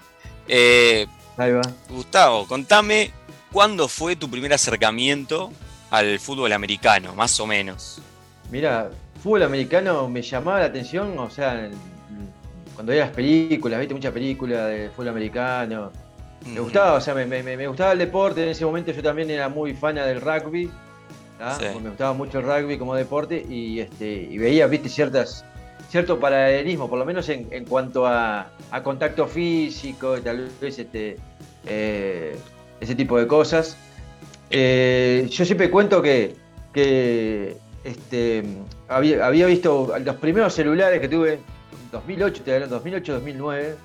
Eh, 0.47 1.07
Ahí 1.37 1.51
va. 1.51 1.61
Gustavo, 1.89 2.47
contame 2.47 3.11
cuándo 3.51 3.87
fue 3.87 4.15
tu 4.15 4.29
primer 4.29 4.53
acercamiento 4.53 5.51
al 5.91 6.19
fútbol 6.19 6.51
americano, 6.53 7.13
más 7.15 7.39
o 7.39 7.47
menos. 7.47 8.01
Mira, 8.51 8.89
fútbol 9.21 9.43
americano 9.43 10.07
me 10.07 10.21
llamaba 10.21 10.59
la 10.59 10.65
atención, 10.65 11.17
o 11.17 11.29
sea, 11.29 11.69
cuando 12.75 12.91
veía 12.91 13.05
las 13.05 13.15
películas, 13.15 13.79
viste 13.79 13.93
muchas 13.93 14.13
películas 14.13 14.67
de 14.69 14.89
fútbol 14.89 15.09
americano. 15.09 15.91
Me 16.45 16.59
gustaba, 16.59 16.93
o 16.93 17.01
sea, 17.01 17.13
me, 17.15 17.25
me- 17.25 17.41
me 17.57 17.67
gustaba 17.67 17.93
el 17.93 17.97
deporte. 17.99 18.43
En 18.43 18.49
ese 18.49 18.65
momento 18.65 18.91
yo 18.91 19.01
también 19.01 19.29
era 19.31 19.49
muy 19.49 19.73
fan 19.73 19.95
del 19.95 20.21
rugby. 20.21 20.69
Sí. 21.59 21.65
Me 21.81 21.89
gustaba 21.89 22.13
mucho 22.13 22.39
el 22.39 22.45
rugby 22.45 22.77
como 22.77 22.93
deporte 22.95 23.43
y, 23.49 23.79
este, 23.79 24.05
y 24.29 24.37
veía, 24.37 24.67
viste, 24.67 24.87
ciertas, 24.89 25.43
cierto 25.95 26.19
paralelismo, 26.19 26.89
por 26.89 26.99
lo 26.99 27.05
menos 27.05 27.29
en, 27.29 27.47
en 27.51 27.63
cuanto 27.63 28.05
a, 28.05 28.51
a 28.69 28.83
contacto 28.83 29.27
físico 29.27 30.17
y 30.17 30.21
tal 30.21 30.49
vez 30.59 30.77
este, 30.77 31.15
eh, 31.65 32.37
ese 32.81 32.95
tipo 32.95 33.17
de 33.17 33.25
cosas. 33.25 33.77
Eh, 34.49 35.25
yo 35.31 35.45
siempre 35.45 35.71
cuento 35.71 36.01
que, 36.01 36.35
que 36.73 37.55
este, 37.85 38.43
había, 38.89 39.25
había 39.25 39.45
visto 39.45 39.95
los 40.03 40.15
primeros 40.17 40.53
celulares 40.53 40.99
que 40.99 41.07
tuve 41.07 41.35
en 41.35 41.39
2008, 41.93 42.43
te 42.43 42.55
hablo, 42.55 42.83
2008-2009. 42.83 43.75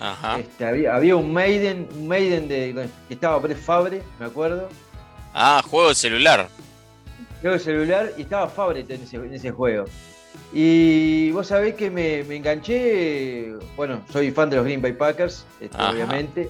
Ajá. 0.00 0.38
Este, 0.38 0.64
había, 0.64 0.96
había 0.96 1.14
un 1.14 1.30
Maiden, 1.30 1.86
un 1.94 2.08
Maiden 2.08 2.48
de, 2.48 2.88
que 3.06 3.12
estaba 3.12 3.36
Brett 3.38 3.58
Fabre, 3.58 4.00
me 4.18 4.24
acuerdo. 4.24 4.70
Ah, 5.34 5.62
juego 5.68 5.90
de 5.90 5.94
celular. 5.94 6.48
juego 7.42 7.52
de 7.58 7.60
celular 7.62 8.12
y 8.16 8.22
estaba 8.22 8.48
Fabre 8.48 8.80
en 8.80 9.02
ese, 9.02 9.16
en 9.16 9.34
ese 9.34 9.50
juego. 9.50 9.84
Y 10.56 11.32
vos 11.32 11.48
sabés 11.48 11.74
que 11.74 11.90
me, 11.90 12.22
me 12.22 12.36
enganché, 12.36 13.52
bueno, 13.76 14.02
soy 14.12 14.30
fan 14.30 14.48
de 14.50 14.56
los 14.56 14.64
Green 14.64 14.80
Bay 14.80 14.92
Packers, 14.92 15.44
este, 15.60 15.76
obviamente, 15.82 16.48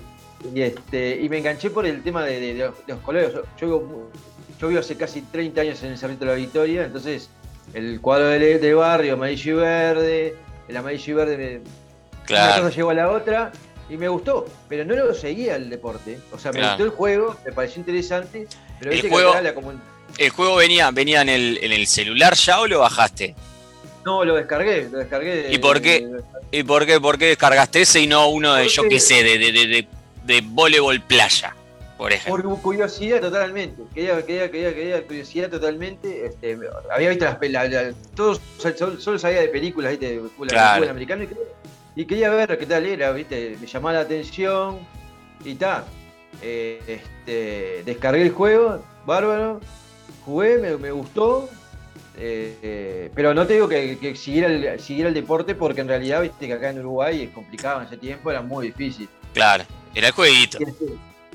y, 0.54 0.60
este, 0.60 1.18
y 1.22 1.28
me 1.30 1.38
enganché 1.38 1.70
por 1.70 1.86
el 1.86 2.02
tema 2.02 2.22
de, 2.22 2.38
de- 2.38 2.52
de 2.54 2.64
los, 2.66 2.86
de 2.86 2.92
los 2.92 3.02
colores. 3.02 3.32
Yo, 3.58 3.66
vivo- 3.66 4.10
yo 4.60 4.68
vivo 4.68 4.80
hace 4.80 4.96
casi 4.98 5.22
30 5.22 5.62
años 5.62 5.82
en 5.82 5.92
el 5.92 5.98
Cerrito 5.98 6.26
de 6.26 6.32
la 6.32 6.36
Victoria, 6.36 6.84
entonces 6.84 7.30
el 7.72 7.98
cuadro 8.02 8.26
de, 8.28 8.58
de 8.58 8.74
barrio, 8.74 9.14
amarillo 9.14 9.52
y 9.52 9.56
verde, 9.56 10.34
el 10.68 10.76
amarillo 10.76 11.12
y 11.12 11.16
verde, 11.16 11.36
me- 11.38 11.56
una 11.56 12.24
Claro. 12.26 12.62
cosa 12.64 12.76
llegó 12.76 12.90
a 12.90 12.94
la 12.94 13.10
otra 13.10 13.52
y 13.88 13.96
me 13.96 14.08
gustó, 14.08 14.44
pero 14.68 14.84
no 14.84 14.94
lo 14.96 15.14
seguía 15.14 15.56
el 15.56 15.70
deporte. 15.70 16.18
O 16.30 16.38
sea, 16.38 16.52
me 16.52 16.58
Claro. 16.58 16.72
gustó 16.74 16.84
el 16.84 16.90
juego, 16.90 17.36
me 17.46 17.52
pareció 17.52 17.80
interesante, 17.80 18.46
pero 18.78 18.90
El 18.90 18.96
viste 18.96 19.08
juego- 19.08 19.32
que 19.32 19.42
la 19.42 19.54
¿El 20.18 20.28
juego 20.30 20.56
venía, 20.56 20.90
venía 20.90 21.22
en, 21.22 21.30
el, 21.30 21.58
en 21.62 21.72
el 21.72 21.86
celular 21.86 22.34
ya 22.34 22.60
o 22.60 22.66
lo 22.66 22.80
bajaste? 22.80 23.34
No, 24.04 24.24
lo 24.24 24.34
descargué, 24.34 24.88
lo 24.90 24.98
descargué. 24.98 25.44
de- 25.44 25.52
¿Y 25.54 25.58
por 25.58 25.80
qué? 25.80 26.06
¿Y 26.50 26.62
por 26.62 26.84
qué, 26.86 27.00
por 27.00 27.18
qué 27.18 27.26
descargaste 27.26 27.82
ese 27.82 28.00
y 28.00 28.06
no 28.06 28.28
uno 28.28 28.54
de, 28.54 28.68
yo 28.68 28.82
qué 28.88 29.00
sé, 29.00 29.22
de, 29.22 29.38
de, 29.38 29.50
de, 29.52 29.66
de, 29.66 29.88
de 30.24 30.40
voleibol 30.42 31.00
playa, 31.00 31.54
por 31.96 32.12
ejemplo? 32.12 32.44
Por 32.50 32.60
curiosidad 32.62 33.20
totalmente. 33.20 33.82
Quería, 33.94 34.24
quería, 34.24 34.50
quería, 34.50 34.74
quería 34.74 35.06
curiosidad 35.06 35.48
totalmente. 35.50 36.26
Este, 36.26 36.58
había 36.92 37.08
visto 37.10 37.24
las 37.24 37.36
películas, 37.36 37.94
todos 38.14 38.40
solo, 38.58 39.00
solo 39.00 39.18
sabía 39.18 39.40
de 39.40 39.48
películas, 39.48 39.92
¿viste? 39.92 40.12
De 40.12 40.18
fútbol, 40.20 40.48
Claro. 40.48 40.76
fútbol 40.80 40.90
americano 40.90 41.22
y, 41.24 41.26
quería- 41.28 41.42
y 41.96 42.04
quería 42.04 42.30
ver 42.30 42.58
qué 42.58 42.66
tal 42.66 42.86
era, 42.86 43.10
¿viste? 43.12 43.56
Me 43.60 43.66
llamaba 43.66 43.94
la 43.94 44.00
atención 44.00 44.80
y 45.44 45.54
ta. 45.54 45.84
Eh, 46.42 46.80
este, 46.86 47.82
descargué 47.84 48.22
el 48.22 48.32
juego, 48.32 48.84
bárbaro, 49.06 49.60
jugué, 50.24 50.58
me, 50.58 50.76
me 50.76 50.90
gustó. 50.90 51.48
Eh, 52.16 52.56
eh, 52.62 53.10
pero 53.14 53.34
no 53.34 53.46
te 53.46 53.54
digo 53.54 53.68
que, 53.68 53.98
que 53.98 54.14
siguiera, 54.14 54.48
el, 54.48 54.80
siguiera 54.80 55.08
el 55.08 55.14
deporte 55.14 55.54
porque 55.54 55.80
en 55.80 55.88
realidad, 55.88 56.22
viste 56.22 56.46
que 56.46 56.52
acá 56.52 56.70
en 56.70 56.78
Uruguay 56.80 57.22
es 57.24 57.30
complicado 57.30 57.80
en 57.80 57.86
ese 57.86 57.96
tiempo, 57.96 58.30
era 58.30 58.40
muy 58.42 58.66
difícil. 58.68 59.08
Claro, 59.32 59.64
era 59.94 60.06
el 60.08 60.12
jueguito. 60.12 60.58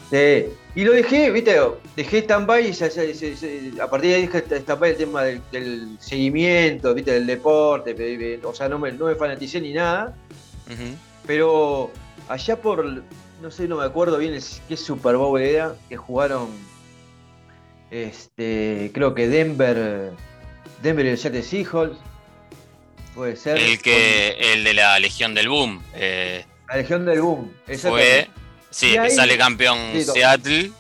Sí. 0.10 0.46
Y 0.76 0.84
lo 0.86 0.94
dejé, 0.94 1.30
viste, 1.30 1.56
dejé 1.96 2.20
stand-by 2.20 2.70
y 2.70 2.74
se- 2.74 2.90
se- 2.90 3.14
se- 3.14 3.36
se- 3.36 3.74
a 3.82 3.88
partir 3.90 4.10
de 4.12 4.16
ahí 4.16 4.28
dejé 4.28 4.40
stand-by 4.62 4.92
el 4.92 4.98
tema 4.98 5.24
del, 5.24 5.42
del 5.52 5.98
seguimiento, 6.00 6.94
viste, 6.96 7.12
del 7.12 7.28
deporte, 7.28 8.40
o 8.44 8.54
sea, 8.56 8.70
no 8.70 8.80
me, 8.80 8.92
no 8.94 9.06
me 9.06 9.16
fanaticé 9.16 9.60
ni 9.62 9.74
nada, 9.74 10.16
pero 11.28 11.92
allá 12.28 12.56
por, 12.60 12.86
no 13.42 13.52
sé, 13.52 13.68
no 13.68 13.78
me 13.78 13.84
acuerdo 13.86 14.18
bien 14.18 14.34
el- 14.34 14.44
qué 14.68 14.78
Super 14.78 15.18
Bowl 15.18 15.40
era, 15.42 15.76
que 15.90 15.98
jugaron, 15.98 16.48
este, 17.92 18.92
creo 18.94 19.14
que 19.14 19.28
Denver, 19.28 20.12
Denver 20.82 21.06
y 21.06 21.10
el 21.10 21.18
Seattle 21.18 21.44
Seahawks, 21.44 21.98
puede 23.16 23.36
ser. 23.36 23.58
El 23.58 23.82
que, 23.82 24.38
el 24.54 24.64
de 24.64 24.74
la 24.74 24.98
Legión 25.00 25.34
del 25.34 25.50
Boom. 25.50 25.84
eh, 25.94 26.46
La 26.70 26.78
Legión 26.78 27.06
del 27.06 27.22
Boom, 27.22 27.52
fue, 27.82 28.30
sí, 28.70 28.88
Y 28.88 28.92
que 28.94 29.00
ahí- 29.00 29.12
sale 29.12 29.38
campeón 29.38 29.78
Sí. 29.94 30.04
Seattle 30.06 30.72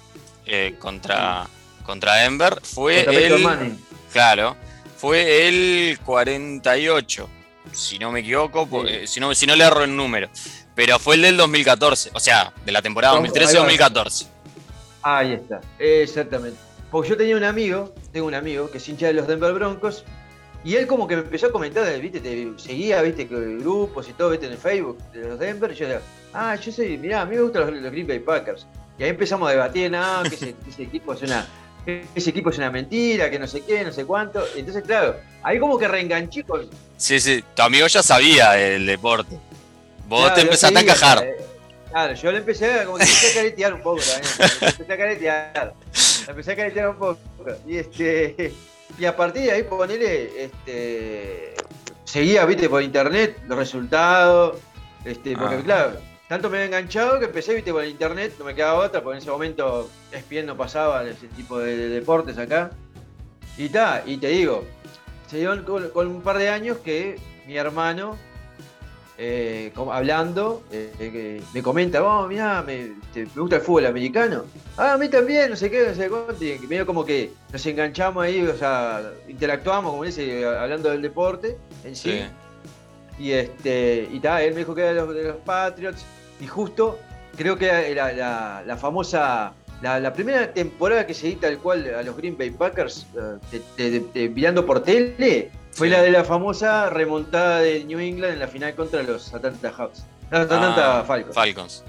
eh, 0.45 0.75
contra, 0.79 1.47
contra 1.85 2.15
Denver. 2.15 2.59
Fue 2.63 3.03
Contra 3.05 3.21
el, 3.21 3.77
claro, 4.11 4.55
fue 4.97 5.47
el 5.47 5.99
48, 6.05 7.29
si 7.71 7.99
no 7.99 8.11
me 8.11 8.21
equivoco, 8.21 8.67
po- 8.67 8.85
Sí. 8.87 8.93
eh, 8.93 9.07
si, 9.07 9.19
no, 9.19 9.33
si 9.35 9.45
no 9.45 9.55
le 9.55 9.63
erro 9.65 9.83
el 9.83 9.95
número. 9.95 10.29
Pero 10.75 10.97
fue 10.97 11.15
el 11.15 11.23
del 11.23 11.35
2014, 11.37 12.11
o 12.13 12.19
sea, 12.19 12.53
de 12.65 12.71
la 12.71 12.81
temporada 12.81 13.13
Ahí 13.15 13.19
va. 13.21 13.27
2013-2014. 13.27 14.27
Ahí 15.01 15.33
está, 15.33 15.59
exactamente. 15.77 16.57
Porque 16.89 17.09
yo 17.09 17.17
tenía 17.17 17.35
un 17.35 17.43
amigo, 17.43 17.93
tengo 18.11 18.27
un 18.27 18.33
amigo 18.35 18.69
que 18.69 18.77
es 18.77 18.89
hincha 18.89 19.07
de 19.07 19.13
los 19.13 19.27
Denver 19.27 19.53
Broncos, 19.53 20.03
y 20.63 20.75
él 20.75 20.87
como 20.87 21.07
que 21.07 21.15
me 21.15 21.21
empezó 21.21 21.47
a 21.47 21.51
comentar, 21.51 21.99
viste, 21.99 22.19
te 22.19 22.51
seguía, 22.57 23.01
viste, 23.01 23.27
que 23.27 23.35
grupos 23.57 24.09
y 24.09 24.13
todo, 24.13 24.31
viste, 24.31 24.47
en 24.47 24.53
el 24.53 24.57
Facebook 24.57 24.97
de 25.13 25.27
los 25.27 25.39
Denver, 25.39 25.71
y 25.71 25.75
yo 25.75 25.87
le 25.87 25.99
ah, 26.33 26.55
yo 26.55 26.71
soy, 26.71 26.97
mirá, 26.97 27.21
a 27.21 27.25
mí 27.25 27.35
me 27.35 27.41
gustan 27.41 27.61
los, 27.71 27.81
los 27.81 27.91
Green 27.91 28.07
Bay 28.07 28.19
Packers. 28.19 28.67
Y 28.97 29.03
ahí 29.03 29.09
empezamos 29.11 29.47
a 29.47 29.51
debatir, 29.51 29.89
no, 29.89 30.23
que 30.23 30.35
ese, 30.35 30.53
que 30.53 30.69
ese 30.69 30.83
equipo 30.83 31.13
es 31.13 31.21
una, 31.21 31.47
que 31.85 32.03
ese 32.13 32.31
equipo 32.31 32.49
es 32.49 32.57
una 32.57 32.69
mentira, 32.69 33.29
que 33.31 33.39
no 33.39 33.47
sé 33.47 33.61
qué, 33.61 33.83
no 33.85 33.93
sé 33.93 34.03
cuánto. 34.05 34.43
Entonces, 34.57 34.83
claro, 34.83 35.15
ahí 35.41 35.57
como 35.57 35.77
que 35.77 35.87
reenganché 35.87 36.43
con. 36.43 36.67
Sí, 36.97 37.19
sí, 37.21 37.41
tu 37.55 37.61
amigo 37.61 37.87
ya 37.87 38.03
sabía 38.03 38.51
del 38.51 38.85
deporte. 38.85 39.39
Vos 40.09 40.19
Claro, 40.21 40.35
te 40.35 40.41
empezaste 40.41 40.77
a 40.77 40.81
encajar. 40.81 41.23
eh, 41.23 41.37
Claro, 41.91 42.13
yo 42.13 42.31
le 42.31 42.37
empecé 42.39 42.71
a, 42.71 42.85
como 42.85 42.97
que 42.97 43.03
empecé 43.03 43.31
a 43.31 43.41
caretear 43.41 43.73
un 43.73 43.81
poco 43.81 44.01
también. 44.01 44.31
le 44.61 44.67
Empecé 44.67 44.93
a 44.93 44.97
caretear. 44.97 45.73
le 46.25 46.29
Empecé 46.31 46.51
a 46.51 46.55
caretear 46.55 46.89
un 46.89 46.95
poco. 46.97 47.19
Y 47.67 47.77
este. 47.77 48.53
Y 48.97 49.05
a 49.05 49.15
partir 49.15 49.43
de 49.43 49.51
ahí, 49.51 49.63
ponele, 49.63 50.43
este. 50.43 51.53
Seguía, 52.03 52.45
viste, 52.45 52.69
por 52.69 52.81
internet, 52.81 53.37
los 53.47 53.57
resultados. 53.57 54.57
Este, 55.05 55.35
porque 55.37 55.55
Ah. 55.55 55.61
claro, 55.63 55.91
tanto 56.27 56.49
me 56.49 56.57
había 56.57 56.67
enganchado 56.67 57.19
que 57.19 57.25
empecé, 57.25 57.53
viste, 57.55 57.71
por 57.71 57.85
internet, 57.85 58.33
no 58.37 58.45
me 58.45 58.53
quedaba 58.53 58.85
otra, 58.85 59.01
porque 59.01 59.17
en 59.17 59.21
ese 59.21 59.31
momento 59.31 59.89
ESPN 60.11 60.47
no 60.47 60.57
pasaba 60.57 61.03
ese 61.03 61.27
tipo 61.29 61.57
de, 61.59 61.75
de 61.77 61.89
deportes 61.89 62.37
acá. 62.37 62.71
Y 63.57 63.69
ta, 63.69 64.03
y 64.05 64.17
te 64.17 64.27
digo, 64.29 64.65
se 65.27 65.37
dio 65.37 65.63
con, 65.65 65.89
con 65.89 66.07
un 66.07 66.21
par 66.21 66.37
de 66.37 66.49
años 66.49 66.77
que 66.79 67.17
mi 67.45 67.57
hermano 67.57 68.17
eh, 69.21 69.73
hablando, 69.91 70.63
eh, 70.71 70.93
que 70.97 71.41
me 71.53 71.61
comenta, 71.61 72.01
oh, 72.01 72.25
mirá, 72.25 72.63
me, 72.63 72.93
gusta 73.35 73.57
el 73.57 73.61
fútbol 73.61 73.87
americano. 73.87 74.45
Ah, 74.77 74.93
a 74.93 74.97
mí 74.97 75.09
también, 75.09 75.49
no 75.49 75.57
sé 75.57 75.69
qué, 75.69 75.87
no 75.89 75.93
sé 75.93 76.09
cuánto. 76.09 76.41
Y 76.41 76.57
medio 76.69 76.85
como 76.85 77.05
que 77.05 77.33
nos 77.51 77.65
enganchamos 77.65 78.23
ahí, 78.23 78.41
o 78.41 78.55
sea, 78.55 79.11
interactuamos, 79.27 79.91
como 79.91 80.05
dice, 80.05 80.45
hablando 80.45 80.89
del 80.89 81.01
deporte 81.01 81.57
en 81.83 81.97
sí. 81.97 82.11
Sí. 82.11 82.21
Y 83.19 83.31
este, 83.33 84.07
y 84.09 84.21
ta, 84.21 84.41
él 84.41 84.53
me 84.53 84.59
dijo 84.59 84.73
que 84.73 84.81
era 84.81 84.91
de 84.91 84.95
los, 84.95 85.13
de 85.13 85.23
los 85.25 85.37
Patriots. 85.37 86.05
Y 86.39 86.47
justo, 86.47 86.97
creo 87.35 87.57
que 87.57 87.67
era 87.67 88.13
la, 88.13 88.63
la 88.65 88.77
famosa. 88.77 89.53
La, 89.81 89.99
la 89.99 90.13
primera 90.13 90.53
temporada 90.53 91.05
que 91.05 91.13
se 91.13 91.27
di 91.27 91.35
tal 91.35 91.57
cual 91.57 91.93
a 91.93 92.03
los 92.03 92.15
Green 92.15 92.37
Bay 92.37 92.51
Packers, 92.51 93.05
eh, 93.77 94.31
mirando 94.33 94.65
por 94.65 94.83
tele, 94.83 95.51
fue 95.71 95.89
la 95.89 96.01
de 96.01 96.11
la 96.11 96.23
famosa 96.23 96.89
remontada 96.89 97.59
de 97.59 97.83
New 97.85 97.99
England 97.99 98.33
en 98.33 98.39
la 98.39 98.47
final 98.47 98.75
contra 98.75 99.03
los 99.03 99.33
Atlanta 99.33 99.71
Hawks. 99.71 100.03
Atlanta 100.31 100.99
Ah, 100.99 101.03
Falcons. 101.05 101.35
Falcons. 101.35 101.83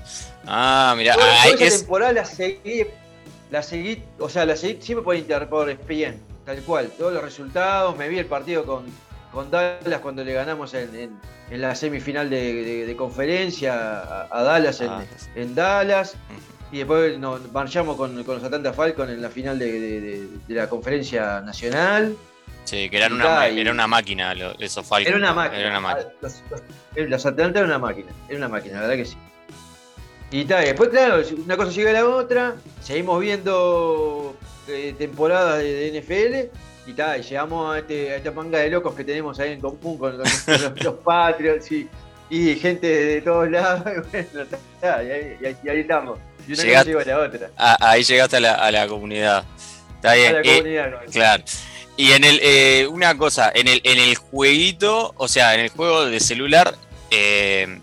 Ah, 0.46 0.94
mira, 0.96 1.14
toda 1.14 1.46
esa 1.48 1.64
es, 1.64 1.78
temporada 1.80 2.12
la 2.12 2.24
seguí, 2.24 2.86
la 3.50 3.62
seguí, 3.62 4.02
o 4.18 4.28
sea, 4.28 4.46
la 4.46 4.56
seguí 4.56 4.80
siempre 4.80 5.04
por 5.04 5.16
inter, 5.16 5.48
por 5.48 5.68
ESPN, 5.68 6.18
tal 6.46 6.58
cual. 6.62 6.90
Todos 6.96 7.12
los 7.12 7.22
resultados, 7.22 7.96
me 7.96 8.08
vi 8.08 8.18
el 8.18 8.26
partido 8.26 8.64
con, 8.64 8.84
con 9.32 9.50
Dallas 9.50 10.00
cuando 10.00 10.24
le 10.24 10.32
ganamos 10.32 10.72
en, 10.74 10.94
en- 10.94 11.20
en 11.50 11.60
la 11.60 11.74
semifinal 11.74 12.30
de, 12.30 12.54
de- 12.64 12.86
de 12.86 12.96
conferencia 12.96 13.74
a, 14.00 14.28
a 14.30 14.42
Dallas 14.42 14.80
en, 14.80 14.88
Ah. 14.90 15.04
en 15.34 15.54
Dallas. 15.54 16.14
Y 16.72 16.78
después 16.78 17.18
nos 17.18 17.50
marchamos 17.52 17.96
con, 17.96 18.22
con 18.22 18.36
los 18.36 18.44
Atlanta 18.44 18.72
Falcons 18.72 19.10
en 19.10 19.20
la 19.20 19.28
final 19.28 19.58
de- 19.58 20.28
de 20.46 20.54
la 20.54 20.68
conferencia 20.68 21.40
nacional. 21.40 22.16
Sí, 22.64 22.88
que 22.90 22.96
eran 22.96 23.12
una, 23.12 23.46
era 23.46 23.70
una 23.70 23.86
máquina 23.86 24.34
lo- 24.34 24.58
esos 24.58 24.86
Falcons. 24.86 25.08
Era 25.08 25.16
una 25.16 25.32
máquina. 25.34 25.60
Era 25.60 25.70
una 25.70 25.80
máquina. 25.80 26.08
Ah, 26.10 26.16
Los, 26.22 26.42
los- 26.96 27.08
los 27.08 27.26
Atlanta 27.26 27.58
era 27.60 27.66
una 27.68 27.78
máquina. 27.78 28.12
Era 28.28 28.38
una 28.38 28.48
máquina, 28.48 28.74
la 28.76 28.80
verdad 28.82 28.96
que 28.96 29.04
sí. 29.04 29.16
Y 30.32 30.44
tal, 30.44 30.64
después, 30.64 30.90
claro, 30.90 31.22
una 31.44 31.56
cosa 31.56 31.72
llega 31.72 31.90
a 31.90 31.94
la 31.94 32.06
otra. 32.08 32.54
Seguimos 32.82 33.20
viendo 33.20 34.36
eh, 34.68 34.94
temporadas 34.96 35.58
de, 35.58 35.90
de 35.90 36.00
NFL. 36.00 36.56
Y 36.88 36.92
tal, 36.94 37.20
y 37.20 37.22
llegamos 37.22 37.74
a, 37.74 37.78
este- 37.78 38.10
a 38.12 38.16
esta 38.16 38.30
manga 38.30 38.58
de 38.58 38.70
locos 38.70 38.94
que 38.94 39.04
tenemos 39.04 39.38
ahí 39.40 39.52
en 39.52 39.60
común 39.60 39.98
con, 39.98 40.16
los, 40.18 40.28
los 40.82 40.94
Patriots 41.04 41.70
y, 41.72 41.88
y 42.30 42.54
gente 42.56 42.86
de 42.86 43.20
todos 43.22 43.50
lados. 43.50 43.82
Y 44.12 44.22
bueno, 44.22 44.46
ta, 44.80 45.02
y, 45.02 45.10
ahí, 45.10 45.36
y 45.62 45.68
ahí- 45.68 45.80
estamos. 45.80 46.18
Y 46.48 46.52
una 46.54 46.62
Llegaste- 46.62 46.92
cosa 46.94 47.04
llegó 47.06 47.18
a 47.20 47.22
la 47.22 47.28
otra. 47.28 47.50
Ah, 47.58 47.76
ahí 47.80 48.02
llegaste 48.02 48.36
a 48.36 48.40
la, 48.40 48.54
a 48.54 48.70
la 48.72 48.86
comunidad. 48.88 49.44
Está 49.96 50.12
A 50.12 50.14
bien. 50.14 50.32
la 50.32 50.40
eh, 50.40 50.56
comunidad. 50.56 50.90
¿no? 50.90 50.98
claro. 51.12 51.44
Y 52.00 52.12
en 52.12 52.24
el, 52.24 52.40
eh, 52.42 52.86
una 52.90 53.16
cosa, 53.18 53.52
en 53.54 53.68
el, 53.68 53.80
en 53.84 53.98
el 53.98 54.14
jueguito, 54.16 55.12
o 55.18 55.28
sea, 55.28 55.54
en 55.54 55.60
el 55.60 55.68
juego 55.68 56.06
de 56.06 56.18
celular, 56.18 56.74
eh, 57.10 57.78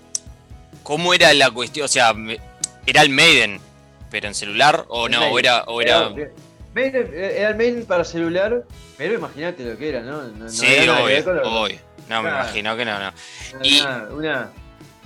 ¿cómo 0.82 1.14
era 1.14 1.32
la 1.36 1.52
cuestión? 1.52 1.86
O 1.86 1.88
sea, 1.88 2.16
¿era 2.88 3.02
el 3.04 3.10
Maiden, 3.10 3.60
pero 4.10 4.28
en 4.28 4.34
celular? 4.34 4.86
¿O 4.88 5.06
El 5.06 5.12
no? 5.12 5.20
Maiden. 5.20 5.34
¿O 5.36 5.40
era, 5.40 5.64
o 5.66 5.82
era... 5.82 6.10
Maiden- 6.74 7.12
Era 7.14 7.50
el 7.50 7.56
main 7.56 7.86
para 7.86 8.04
celular, 8.04 8.64
pero 8.98 9.14
imagínate 9.16 9.64
lo 9.64 9.78
que 9.78 9.90
era, 9.90 10.02
¿no? 10.02 10.22
No- 10.24 10.46
no 10.46 10.50
sí, 10.50 10.66
obvio, 10.66 11.24
obvio. 11.44 11.80
No, 12.10 12.22
me 12.24 12.30
imagino 12.30 12.76
que 12.78 12.86
no, 12.86 13.00
no. 13.00 13.12
Y- 13.64 13.82
una- 14.12 14.50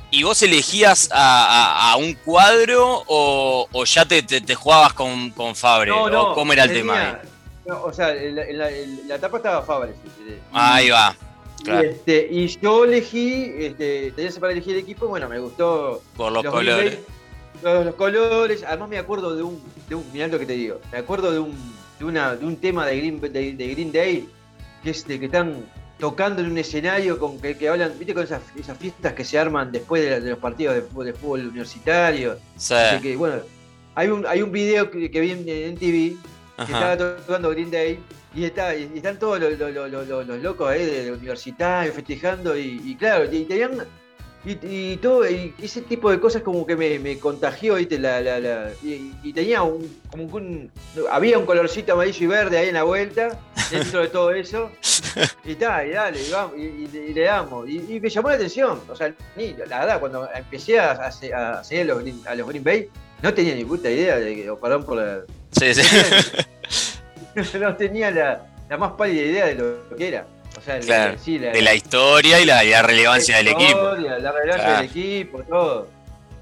¿Y 0.10 0.24
vos 0.24 0.42
elegías 0.42 1.10
a, 1.12 1.18
a- 1.18 1.92
a 1.92 1.96
un 1.98 2.14
cuadro 2.14 3.04
o, 3.08 3.68
o 3.72 3.86
ya 3.86 4.04
te, 4.06 4.22
te- 4.24 4.42
te 4.42 4.56
jugabas 4.56 4.92
con, 4.94 5.32
con 5.32 5.56
Fabre? 5.56 5.90
No, 5.92 6.10
no, 6.10 6.32
¿O 6.32 6.34
cómo 6.36 6.52
era 6.54 6.64
el 6.64 6.70
tenía- 6.74 6.82
tema? 6.94 7.20
No, 7.68 7.84
o 7.84 7.94
sea, 7.94 8.16
en 8.16 8.36
la, 8.36 8.46
en 8.48 8.58
la- 8.58 8.72
en 8.72 9.08
la 9.08 9.20
tapa 9.20 9.38
estaba 9.38 9.62
Fabre. 9.64 9.94
sí, 10.04 10.10
sí. 10.18 10.34
Y- 10.34 10.40
Ahí 10.54 10.90
va. 10.90 11.16
claro. 11.64 11.88
este, 11.88 12.28
y 12.32 12.48
yo 12.48 12.86
elegí, 12.86 13.52
este, 13.58 14.12
tenía 14.16 14.32
para 14.40 14.54
elegir 14.54 14.74
el 14.76 14.80
equipo, 14.82 15.08
bueno, 15.08 15.30
me 15.30 15.40
gustó 15.40 16.02
Por 16.18 16.32
los 16.32 16.44
los 16.44 16.54
colores. 16.54 16.98
Los, 17.62 17.86
los 17.86 17.96
colores. 17.96 18.64
Además 18.68 18.90
me 18.90 18.98
acuerdo 18.98 19.36
de 19.36 19.44
un, 19.44 19.62
de 19.88 19.96
un, 19.96 20.04
mirá 20.12 20.28
lo 20.28 20.40
que 20.40 20.46
te 20.46 20.54
digo, 20.54 20.80
me 20.92 20.98
acuerdo 20.98 21.32
de 21.32 21.40
un, 21.40 21.54
de, 22.00 22.06
una, 22.06 22.36
de 22.36 22.46
un 22.46 22.56
tema 22.58 22.86
de 22.88 22.98
Green, 22.98 23.22
de, 23.22 23.30
de 23.30 23.68
Green 23.68 23.92
Day, 23.92 24.28
que 24.84 24.90
es 24.90 25.08
de 25.08 25.20
que 25.20 25.26
están 25.26 25.64
tocando 26.00 26.42
en 26.42 26.50
un 26.50 26.58
escenario 26.58 27.20
con 27.20 27.40
que, 27.40 27.56
que 27.56 27.70
hablan, 27.70 27.94
viste, 28.00 28.16
con 28.16 28.24
esas, 28.24 28.42
esas 28.58 28.76
fiestas 28.80 29.14
que 29.14 29.24
se 29.24 29.38
arman 29.38 29.72
después 29.72 30.02
de, 30.04 30.10
la- 30.10 30.20
de 30.20 30.30
los 30.32 30.40
partidos 30.40 30.74
de, 30.74 30.82
fútbol- 30.82 31.06
de 31.06 31.14
fútbol 31.14 31.48
universitario. 31.50 32.38
Sí. 32.58 32.74
Así 32.74 33.02
que, 33.04 33.16
bueno, 33.16 33.36
hay 33.94 34.08
un, 34.08 34.26
hay 34.26 34.42
un 34.42 34.52
video 34.52 34.90
que, 34.90 35.12
que 35.12 35.20
vi 35.20 35.30
en, 35.32 35.48
en 35.48 35.78
TV 35.78 36.16
que 36.66 36.72
estaba 36.74 36.98
tocando 36.98 37.50
Green 37.50 37.72
Day 37.72 38.00
y, 38.34 38.46
está, 38.46 38.76
y 38.76 38.90
están 38.96 39.18
todos 39.20 39.40
los, 39.40 39.58
los- 39.58 39.72
los- 39.74 40.08
los- 40.08 40.28
los 40.28 40.40
locos 40.42 40.70
ahí 40.70 40.86
de, 40.86 41.12
universitarios 41.12 41.96
festejando 41.96 42.58
y, 42.58 42.82
y 42.86 42.96
claro, 42.96 43.26
y 43.32 43.44
tenían 43.46 43.86
y, 44.44 44.58
y 44.94 44.98
todo 44.98 45.30
y 45.30 45.54
ese 45.62 45.82
tipo 45.82 46.10
de 46.10 46.20
cosas 46.20 46.42
como 46.42 46.66
que 46.66 46.76
me, 46.76 46.98
me 46.98 47.20
contagió, 47.20 47.76
¿viste? 47.76 48.00
La, 48.00 48.22
la- 48.22 48.40
la- 48.40 48.72
y, 48.82 49.14
y 49.22 49.34
tenía 49.34 49.62
un, 49.62 49.88
como 50.10 50.24
un 50.24 50.72
había 51.12 51.38
un 51.38 51.46
colorcito 51.46 51.94
amarillo 51.94 52.24
y 52.24 52.28
verde 52.28 52.58
ahí 52.58 52.70
en 52.70 52.74
la 52.74 52.84
vuelta 52.84 53.38
dentro 53.72 54.02
de 54.02 54.08
todo 54.08 54.32
eso 54.32 54.72
y 55.46 55.54
tal, 55.56 55.88
y 55.88 55.92
dale, 55.92 56.20
y, 56.28 56.32
vamos, 56.32 56.54
y, 56.58 57.14
le 57.14 57.22
damos. 57.24 57.70
Y, 57.70 58.00
me 58.00 58.10
llamó 58.10 58.30
la 58.30 58.36
atención. 58.36 58.80
O 58.90 58.96
sea, 58.96 59.14
ni, 59.36 59.54
la 59.54 59.80
verdad, 59.82 60.00
cuando 60.00 60.28
empecé 60.34 60.80
a, 60.80 60.92
a, 60.94 61.08
a 61.60 61.64
seguir 61.64 61.84
a 61.84 61.86
los, 61.86 62.00
Green, 62.02 62.22
a 62.26 62.34
los 62.36 62.48
Green 62.48 62.64
Bay, 62.64 62.90
no 63.22 63.34
tenía 63.34 63.54
ni 63.56 63.64
puta 63.66 63.90
idea 63.92 64.18
de 64.18 64.36
que, 64.36 64.54
perdón 64.60 64.84
por 64.86 64.98
la. 64.98 65.22
Sí, 65.52 65.74
sí. 65.76 65.82
no 67.60 67.76
tenía 67.76 68.12
la, 68.12 68.46
la 68.70 68.78
más 68.78 68.92
pálida 68.94 69.22
idea 69.24 69.46
de 69.48 69.56
lo 69.56 69.96
que 69.98 70.08
era. 70.08 70.26
O 70.58 70.62
sea, 70.62 70.82
sí, 71.18 71.40
la, 71.40 71.52
De 71.52 71.62
la 71.62 71.74
historia 71.74 72.40
y 72.40 72.46
la, 72.46 72.82
relevancia 72.82 73.38
del 73.38 73.50
equipo. 73.50 73.94
La 73.96 74.32
relevancia 74.32 74.54
Claro. 74.56 74.76
del 74.82 74.86
equipo, 74.86 75.44
todo. 75.44 75.88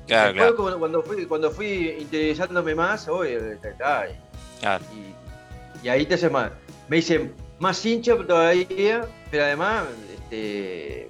Claro, 0.08 0.34
Después, 0.34 0.34
claro. 0.34 0.56
cuando, 0.56 0.80
cuando 0.80 1.04
fui, 1.04 1.26
cuando 1.28 1.52
fui 1.52 1.96
interesándome 2.00 2.74
más, 2.74 3.08
hoy, 3.08 3.38
claro. 3.78 4.84
y, 4.96 5.86
y 5.86 5.90
ahí 5.90 6.06
te 6.06 6.16
haces 6.16 6.32
más. 6.32 6.52
Me 6.88 6.98
hice 6.98 7.30
más 7.60 7.86
hincha 7.86 8.16
todavía, 8.16 9.02
pero 9.30 9.44
además, 9.44 9.84
este, 10.16 11.10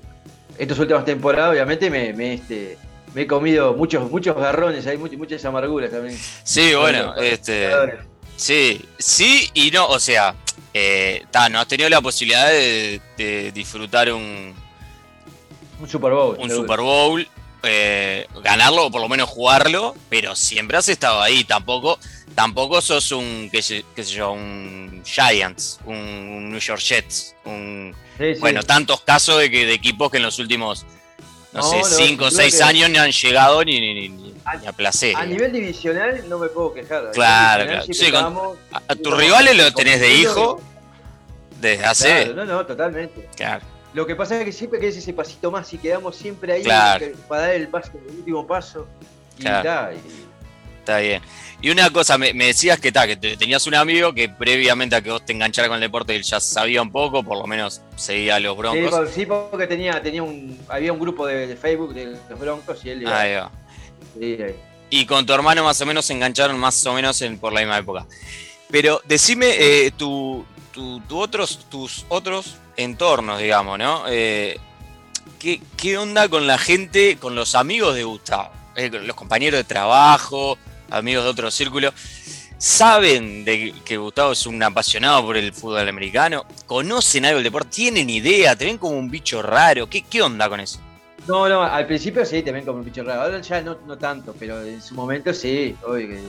estas 0.57 0.77
últimas 0.79 1.05
temporadas, 1.05 1.51
obviamente, 1.51 1.89
me, 1.89 2.11
me, 2.11 2.33
este, 2.33 2.77
me 3.13 3.21
he 3.21 3.27
comido 3.27 3.73
muchos, 3.73 4.11
muchos 4.11 4.35
garrones, 4.35 4.85
hay 4.85 4.97
muchas, 4.97 5.17
muchas 5.17 5.45
amarguras 5.45 5.91
también. 5.91 6.17
Sí, 6.43 6.73
bueno, 6.75 7.15
este. 7.15 7.67
jugadores. 7.67 7.99
Sí, 8.39 8.86
sí 8.97 9.49
y 9.54 9.69
no, 9.71 9.86
o 9.88 9.99
sea, 9.99 10.34
eh, 10.73 11.25
ta, 11.30 11.49
no 11.49 11.60
has 11.60 11.67
tenido 11.67 11.89
la 11.89 11.99
posibilidad 11.99 12.47
de, 12.47 13.02
de 13.17 13.52
disfrutar 13.52 14.12
un, 14.13 14.56
Un 15.82 15.89
Super 15.89 16.13
Bowl. 16.13 16.38
un. 16.39 16.49
Super 16.49 16.80
Bowl, 16.80 17.28
eh, 17.63 18.25
ganarlo 18.41 18.86
o 18.86 18.91
por 18.91 19.02
lo 19.02 19.10
menos 19.10 19.28
jugarlo, 19.30 19.93
pero 20.10 20.36
siempre 20.36 20.78
has 20.78 20.88
estado 20.88 21.21
ahí, 21.21 21.43
tampoco, 21.43 21.99
tampoco 22.34 22.80
sos 22.82 23.12
un, 23.12 23.49
qué 23.52 23.62
sé, 23.62 23.84
qué 23.93 24.06
sé 24.06 24.13
yo, 24.13 24.32
un 24.32 25.04
Giants, 25.06 25.80
un 25.84 26.49
New 26.49 26.60
York 26.62 26.80
Jets, 26.82 27.36
un, 27.43 27.93
Sí, 28.17 28.36
sí. 28.36 28.39
bueno, 28.39 28.63
tantos 28.63 29.02
casos 29.02 29.39
de 29.39 29.52
que 29.52 29.65
de 29.65 29.73
equipos 29.73 30.10
que 30.12 30.17
en 30.17 30.23
los 30.23 30.39
últimos, 30.39 30.86
no, 31.53 31.59
No, 31.62 31.63
sé, 31.69 31.77
no, 31.79 31.85
5 31.85 31.93
o 31.93 31.97
sin 31.97 32.17
duda 32.17 32.31
6 32.31 32.57
que- 32.57 32.63
años 32.63 32.89
no 32.89 33.01
han 33.01 33.12
llegado 33.12 33.63
ni, 33.63 33.79
ni, 33.79 33.93
ni, 33.93 34.09
ni 34.09 34.67
a 34.67 34.71
placer. 34.71 35.15
A 35.15 35.25
nivel 35.25 35.51
divisional 35.51 36.23
no 36.29 36.38
me 36.39 36.47
puedo 36.49 36.73
quejar. 36.73 37.07
A 37.07 37.12
Claro, 37.12 37.65
claro. 37.65 37.85
Sí, 37.93 38.12
con- 38.12 38.57
A, 38.71 38.81
a 38.88 38.95
tus 38.95 39.17
rivales 39.17 39.55
lo 39.57 39.73
tenés 39.73 39.99
de 39.99 40.13
hijo 40.15 40.62
desde 41.59 41.85
hace... 41.85 42.07
Claro, 42.25 42.33
no, 42.35 42.45
no, 42.45 42.65
totalmente. 42.65 43.27
Claro. 43.35 43.65
Lo 43.93 44.05
que 44.05 44.15
pasa 44.15 44.38
es 44.39 44.45
que 44.45 44.51
siempre 44.51 44.79
querés 44.79 44.97
ese 44.97 45.13
pasito 45.13 45.49
más 45.49 45.73
y 45.73 45.77
quedamos 45.79 46.15
siempre 46.15 46.53
ahí 46.53 46.63
Claro. 46.63 47.07
para 47.27 47.41
dar 47.43 47.51
el 47.55 47.67
paso, 47.67 47.91
el 48.07 48.15
último 48.17 48.45
paso. 48.45 48.88
Y 49.38 49.41
Claro. 49.41 49.95
y- 49.95 50.28
Está 50.89 50.99
bien. 51.02 51.21
Y 51.62 51.69
una 51.69 51.89
cosa, 51.91 52.17
me, 52.17 52.34
me 52.34 52.45
decías 52.47 52.80
que, 52.80 52.91
ta, 52.91 53.06
que 53.06 53.15
te- 53.15 53.38
tenías 53.38 53.67
un 53.67 53.75
amigo 53.75 54.12
que 54.13 54.28
previamente 54.28 54.95
a 54.95 55.02
que 55.02 55.12
vos 55.12 55.23
te 55.23 55.34
engancharas 55.34 55.67
con 55.69 55.75
el 55.75 55.82
deporte, 55.82 56.15
él 56.15 56.23
ya 56.23 56.39
sabía 56.39 56.82
un 56.82 56.91
poco, 56.91 57.21
por 57.21 57.38
lo 57.38 57.45
menos 57.45 57.82
seguía 57.95 58.38
a 58.38 58.39
los 58.39 58.58
broncos. 58.58 59.10
sí, 59.13 59.25
porque 59.28 59.67
tenía, 59.67 60.02
tenía 60.02 60.23
un, 60.23 60.58
había 60.67 60.91
un 60.93 60.99
grupo 60.99 61.28
de, 61.28 61.45
de 61.47 61.56
Facebook 61.56 61.93
de 61.93 62.17
los 62.30 62.39
Broncos 62.39 62.84
y 62.86 62.89
él 62.89 63.02
iba- 63.04 63.19
Ahí 63.19 63.36
va. 63.36 63.52
sí, 64.17 64.38
ahí. 64.41 64.56
Y 64.89 65.06
con 65.06 65.25
tu 65.25 65.34
hermano 65.34 65.63
más 65.63 65.80
o 65.82 65.86
menos 65.86 66.06
se 66.06 66.13
engancharon 66.13 66.58
más 66.58 66.84
o 66.88 66.93
menos 66.93 67.21
en, 67.21 67.38
por 67.38 67.54
la 67.54 67.60
misma 67.60 67.78
época. 67.78 68.08
Pero 68.71 69.02
decime 69.06 69.47
eh, 69.60 69.91
tu, 69.95 70.43
tu- 70.71 71.02
tu 71.02 71.19
otros, 71.19 71.67
tus 71.69 72.06
otros 72.10 72.56
entornos, 72.78 73.38
digamos, 73.39 73.78
¿no? 73.78 74.06
Eh, 74.08 74.58
¿qué, 75.38 75.62
qué 75.78 75.97
onda 75.99 76.28
con 76.30 76.47
la 76.47 76.58
gente, 76.58 77.17
con 77.19 77.36
los 77.36 77.54
amigos 77.54 77.93
de 77.95 78.04
Gustavo? 78.06 78.49
Eh, 78.75 78.89
los 78.89 79.15
compañeros 79.15 79.58
de 79.60 79.63
trabajo, 79.65 80.58
amigos 80.91 81.23
de 81.23 81.30
otro 81.30 81.52
círculo. 81.52 81.93
¿Saben 82.58 83.45
de 83.45 83.73
que 83.86 83.97
Gustavo 83.97 84.34
es 84.34 84.45
un 84.45 84.62
apasionado 84.62 85.23
por 85.25 85.38
el 85.38 85.54
fútbol 85.54 85.88
americano? 85.88 86.45
¿Conocen 86.65 87.23
algo 87.25 87.38
del 87.38 87.45
deporte? 87.45 87.69
¿Tienen 87.73 88.10
idea? 88.10 88.56
¿Te 88.56 88.65
ven 88.65 88.78
como 88.78 88.97
un 88.97 89.10
bicho 89.10 89.41
raro? 89.41 89.89
¿Qué, 89.89 90.02
qué 90.02 90.21
onda 90.21 90.49
con 90.49 90.60
eso? 90.60 90.80
No, 91.28 91.47
no, 91.47 91.63
al 91.63 91.86
principio 91.88 92.25
sí, 92.25 92.41
también 92.41 92.65
como 92.65 92.80
un 92.80 92.86
bicho 92.86 93.04
raro. 93.04 93.21
Ahora 93.21 93.39
ya 93.41 93.62
no, 93.62 93.78
no 93.88 93.97
tanto, 93.97 94.36
pero 94.38 94.62
en 94.62 94.82
su 94.82 94.93
momento 94.93 95.34
sí, 95.34 95.75
que 95.82 96.19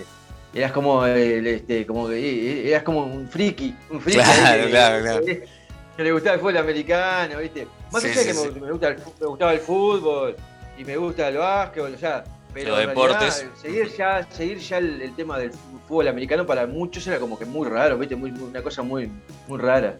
eras 0.54 0.70
como 0.72 1.04
el, 1.04 1.46
este, 1.46 1.84
como 1.84 2.08
que 2.08 2.14
eh, 2.18 2.68
eras 2.70 2.84
como 2.84 3.04
un 3.04 3.28
friki, 3.28 3.74
un 3.90 4.00
friki 4.00 4.18
Claro, 4.20 4.68
claro, 4.70 5.02
claro. 5.02 5.24
que- 5.24 5.60
que 5.96 6.04
le 6.04 6.12
gustaba 6.12 6.34
el 6.34 6.40
fútbol 6.40 6.56
americano, 6.58 7.38
¿viste? 7.40 7.66
Más 7.90 8.02
Sí, 8.02 8.08
allá 8.08 8.20
sí, 8.20 8.26
que 8.28 8.34
sí. 8.34 8.48
me, 8.54 8.60
me 8.60 8.70
gusta 8.72 8.88
el 8.88 8.96
me 9.20 9.26
gustaba 9.26 9.52
el 9.52 9.60
fútbol 9.60 10.36
y 10.78 10.84
me 10.84 10.96
gusta 10.96 11.28
el 11.28 11.36
básquetbol, 11.38 11.94
o 11.94 11.98
sea, 11.98 12.24
pero 12.52 12.70
Los 12.76 12.86
deportes. 12.86 13.38
realidad, 13.38 13.56
seguir 13.60 13.96
ya, 13.96 14.26
seguir 14.30 14.58
ya 14.58 14.78
el, 14.78 15.02
el 15.02 15.14
tema 15.16 15.38
del 15.38 15.52
fútbol 15.86 16.08
americano 16.08 16.46
para 16.46 16.66
muchos 16.66 17.06
era 17.06 17.18
como 17.18 17.38
que 17.38 17.44
muy 17.44 17.68
raro, 17.68 17.98
¿viste? 17.98 18.16
Muy, 18.16 18.30
muy- 18.32 18.48
una 18.50 18.62
cosa 18.62 18.82
muy, 18.82 19.10
muy 19.48 19.58
rara. 19.58 19.96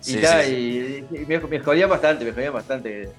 Y, 0.00 0.04
Sí, 0.12 0.16
ta, 0.20 0.42
sí, 0.42 0.48
sí. 0.50 1.04
y- 1.12 1.16
y 1.22 1.26
me, 1.26 1.38
me 1.40 1.60
jodían 1.60 1.88
bastante, 1.88 2.24
me 2.24 2.32
jodían 2.32 2.52
bastante. 2.52 3.10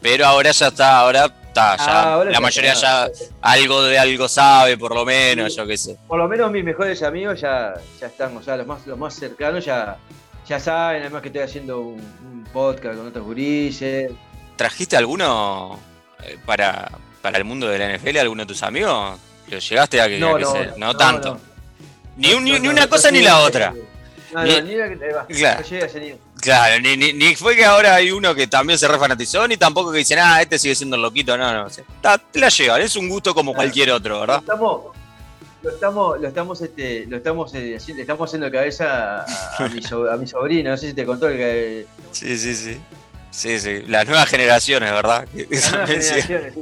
Pero 0.00 0.26
ahora 0.26 0.50
ya 0.50 0.68
está, 0.68 0.98
ahora 0.98 1.26
está, 1.26 1.76
ya, 1.76 1.84
Ah, 1.86 2.12
ahora 2.14 2.30
la 2.30 2.36
ya 2.36 2.40
mayoría 2.40 2.74
ya 2.74 3.08
algo 3.40 3.82
de 3.84 3.98
algo 3.98 4.26
sabe, 4.28 4.76
por 4.76 4.94
lo 4.94 5.04
menos, 5.04 5.54
yo 5.54 5.64
qué 5.66 5.76
sé. 5.76 5.96
por 6.08 6.18
lo 6.18 6.26
menos 6.26 6.50
mis 6.50 6.64
mejores 6.64 7.02
amigos 7.02 7.40
ya, 7.40 7.74
ya 8.00 8.06
están, 8.08 8.36
o 8.36 8.42
sea, 8.42 8.56
los 8.56 8.66
más, 8.66 8.84
los 8.86 8.98
más 8.98 9.14
cercanos 9.14 9.64
ya, 9.64 9.96
ya 10.48 10.58
saben, 10.58 11.02
además 11.02 11.22
que 11.22 11.28
estoy 11.28 11.42
haciendo 11.42 11.80
un, 11.80 12.00
un 12.00 12.44
podcast 12.52 12.96
con 12.96 13.06
otros 13.06 13.24
gurises. 13.24 14.10
¿Trajiste 14.56 14.96
alguno 14.96 15.78
eh, 16.24 16.36
para, 16.44 16.90
para 17.22 17.38
el 17.38 17.44
mundo 17.44 17.68
de 17.68 17.78
la 17.78 17.96
NFL, 17.96 18.18
alguno 18.18 18.42
de 18.42 18.46
tus 18.46 18.62
amigos? 18.62 19.18
¿Lo 19.48 19.58
llegaste 19.58 20.00
a 20.00 20.08
que, 20.08 20.18
a 20.34 20.38
que 20.38 20.44
se- 20.44 20.78
no, 20.78 20.94
tanto? 20.96 21.38
Ni, 22.16 22.32
un- 22.34 22.44
ni- 22.44 22.52
No, 22.52 22.58
ni 22.58 22.66
no, 22.66 22.72
una 22.72 22.82
no, 22.82 22.88
cosa 22.90 23.10
no, 23.10 23.16
ni 23.18 23.24
no, 23.24 23.30
la 23.30 23.38
no, 23.38 23.44
otra. 23.44 23.74
No, 24.32 24.42
Ni- 24.44 24.50
no, 24.56 24.60
ni 24.62 24.74
la 24.76 24.88
que 24.88 24.96
te 24.96 25.12
va. 25.12 25.26
Claro. 25.26 25.60
No 25.60 25.66
ni, 26.80 26.96
ni, 26.96 27.12
ni 27.12 27.36
fue 27.36 27.54
que 27.54 27.64
ahora 27.64 27.94
hay 27.94 28.10
uno 28.10 28.34
que 28.34 28.46
también 28.46 28.78
se 28.78 28.88
refanatizó, 28.88 29.46
ni 29.46 29.56
tampoco 29.56 29.92
que 29.92 29.98
dicen, 29.98 30.18
ah, 30.20 30.40
este 30.42 30.58
sigue 30.58 30.74
siendo 30.74 30.96
el 30.96 31.02
loquito, 31.02 31.36
no, 31.36 31.52
no. 31.52 31.70
sé. 31.70 31.84
Ta- 32.00 32.18
te 32.18 32.40
la 32.40 32.48
llevan, 32.48 32.80
es 32.82 32.96
un 32.96 33.08
gusto 33.08 33.34
como 33.34 33.52
Claro. 33.52 33.64
cualquier 33.64 33.90
otro, 33.92 34.20
¿verdad? 34.20 34.38
estamos, 34.40 34.82
lo 35.62 35.70
estamos, 35.70 36.20
lo 36.20 36.28
estamos, 36.28 36.60
este, 36.62 37.06
lo 37.06 37.16
estamos, 37.18 37.54
eh, 37.54 37.76
estamos 37.76 38.28
haciendo 38.30 38.50
cabeza 38.50 39.20
a, 39.22 39.64
a 39.64 39.68
mi, 39.68 39.82
so- 39.82 40.10
a 40.10 40.16
mi 40.16 40.26
sobrino, 40.26 40.70
no 40.70 40.76
sé 40.76 40.88
si 40.88 40.94
te 40.94 41.04
contó 41.06 41.28
el 41.28 41.36
que 41.36 41.86
Sí, 42.10 42.36
sí, 42.38 42.54
sí. 42.56 42.80
Sí, 43.32 43.58
sí, 43.58 43.82
las 43.88 44.06
nuevas 44.06 44.28
generaciones, 44.28 44.92
¿verdad? 44.92 45.26
Las 45.34 45.72
nuevas 45.72 45.90
generaciones. 45.90 46.54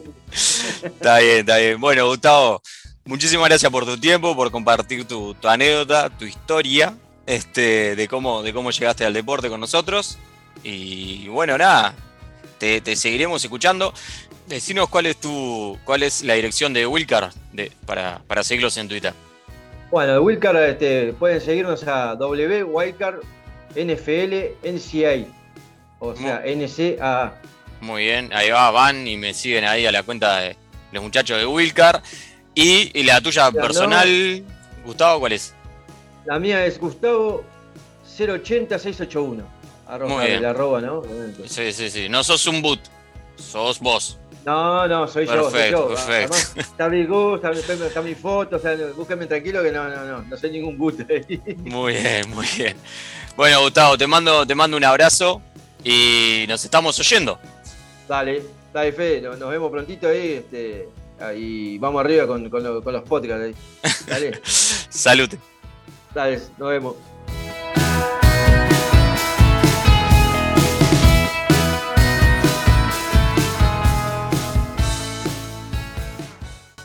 Está 0.84 1.18
bien, 1.18 1.38
está 1.40 1.58
bien. 1.58 1.80
Bueno, 1.80 2.06
Gustavo, 2.06 2.62
muchísimas 3.04 3.48
gracias 3.48 3.70
por 3.72 3.84
tu 3.84 3.98
tiempo, 3.98 4.36
por 4.36 4.52
compartir 4.52 5.04
tu, 5.04 5.34
tu 5.34 5.48
anécdota, 5.48 6.08
tu 6.10 6.24
historia, 6.24 6.94
este, 7.26 7.96
de 7.96 8.08
cómo, 8.08 8.42
de 8.42 8.52
cómo 8.54 8.70
llegaste 8.70 9.04
al 9.04 9.12
deporte 9.12 9.48
con 9.48 9.60
nosotros. 9.60 10.16
Y 10.62 11.26
bueno, 11.26 11.58
nada, 11.58 11.92
te, 12.58 12.80
te 12.80 12.94
seguiremos 12.94 13.42
escuchando. 13.42 13.92
Decinos 14.46 14.88
cuál 14.88 15.06
es 15.06 15.16
tu, 15.16 15.76
cuál 15.84 16.04
es 16.04 16.22
la 16.22 16.34
dirección 16.34 16.72
de 16.72 16.86
Wilcar 16.86 17.30
de, 17.52 17.72
para, 17.84 18.22
para 18.28 18.44
seguirlos 18.44 18.76
en 18.76 18.88
Twitter. 18.88 19.12
Bueno, 19.90 20.12
de 20.12 20.18
Wilcar 20.20 20.54
este, 20.56 21.12
pueden 21.14 21.40
seguirnos 21.40 21.82
a 21.88 22.14
W 22.14 22.62
Wildcard 22.62 23.22
NFL 23.74 24.54
NCA. 24.62 25.39
O 26.00 26.16
sea, 26.16 26.42
NCAA. 26.44 27.40
Muy 27.80 28.02
bien, 28.04 28.30
ahí 28.34 28.50
va, 28.50 28.70
van 28.72 29.06
y 29.06 29.16
me 29.16 29.32
siguen 29.32 29.64
ahí 29.64 29.86
a 29.86 29.92
la 29.92 30.02
cuenta 30.02 30.40
de 30.40 30.56
los 30.92 31.02
muchachos 31.02 31.38
de 31.38 31.46
Wilcar. 31.46 32.02
Y, 32.54 32.90
y 32.98 33.04
la 33.04 33.20
tuya 33.20 33.50
personal, 33.52 34.44
Gustavo, 34.84 35.20
¿cuál 35.20 35.32
es? 35.32 35.54
La 36.26 36.38
mía 36.38 36.66
es 36.66 36.78
Gustavo 36.78 37.44
080681. 38.18 39.44
Arroba, 39.86 40.14
Muy 40.14 40.26
bien. 40.26 40.38
el 40.38 40.44
arroba, 40.44 40.80
¿no? 40.80 41.02
Sí, 41.46 41.72
sí, 41.72 41.90
sí. 41.90 42.08
No 42.08 42.22
sos 42.22 42.46
un 42.46 42.62
boot, 42.62 42.80
sos 43.36 43.80
vos. 43.80 44.18
No, 44.44 44.86
no, 44.88 45.06
soy 45.06 45.26
yo, 45.26 45.32
soy 45.50 45.52
Perfecto, 45.52 45.78
yo. 45.82 45.88
perfecto. 45.94 46.12
Además, 46.34 46.52
está 46.56 46.88
mi 46.88 47.04
Gus, 47.04 47.40
está, 47.44 47.72
está- 47.86 48.00
mi 48.02 48.14
foto, 48.14 48.56
o 48.56 48.58
sea, 48.58 48.74
búscame 48.96 49.26
tranquilo 49.26 49.62
que 49.62 49.70
no, 49.70 49.88
no, 49.88 50.04
no, 50.06 50.22
no 50.22 50.36
soy 50.36 50.50
ningún 50.52 50.78
boot. 50.78 50.98
Muy 51.58 51.92
bien, 51.94 52.30
muy 52.30 52.46
bien. 52.56 52.76
Bueno, 53.36 53.60
Gustavo, 53.62 53.98
te 53.98 54.06
mando, 54.06 54.46
te 54.46 54.54
mando 54.54 54.76
un 54.76 54.84
abrazo 54.84 55.42
y 55.84 56.44
nos 56.48 56.64
estamos 56.64 56.98
oyendo. 56.98 57.38
dale, 58.08 58.42
dale, 58.72 58.92
Fede, 58.92 59.20
nos, 59.22 59.38
nos 59.38 59.50
vemos 59.50 59.70
prontito 59.70 60.08
ahí, 60.08 60.32
este, 60.44 60.88
y 61.36 61.78
vamos 61.78 62.00
arriba 62.00 62.26
con, 62.26 62.48
con 62.50 62.62
lo- 62.62 62.82
con 62.82 62.92
los 62.92 63.02
podcasts 63.02 63.44
ahí. 63.44 63.54
Dale, 64.06 64.40
Salud. 64.44 65.28
dale, 66.14 66.40
nos 66.58 66.68
vemos. 66.68 66.94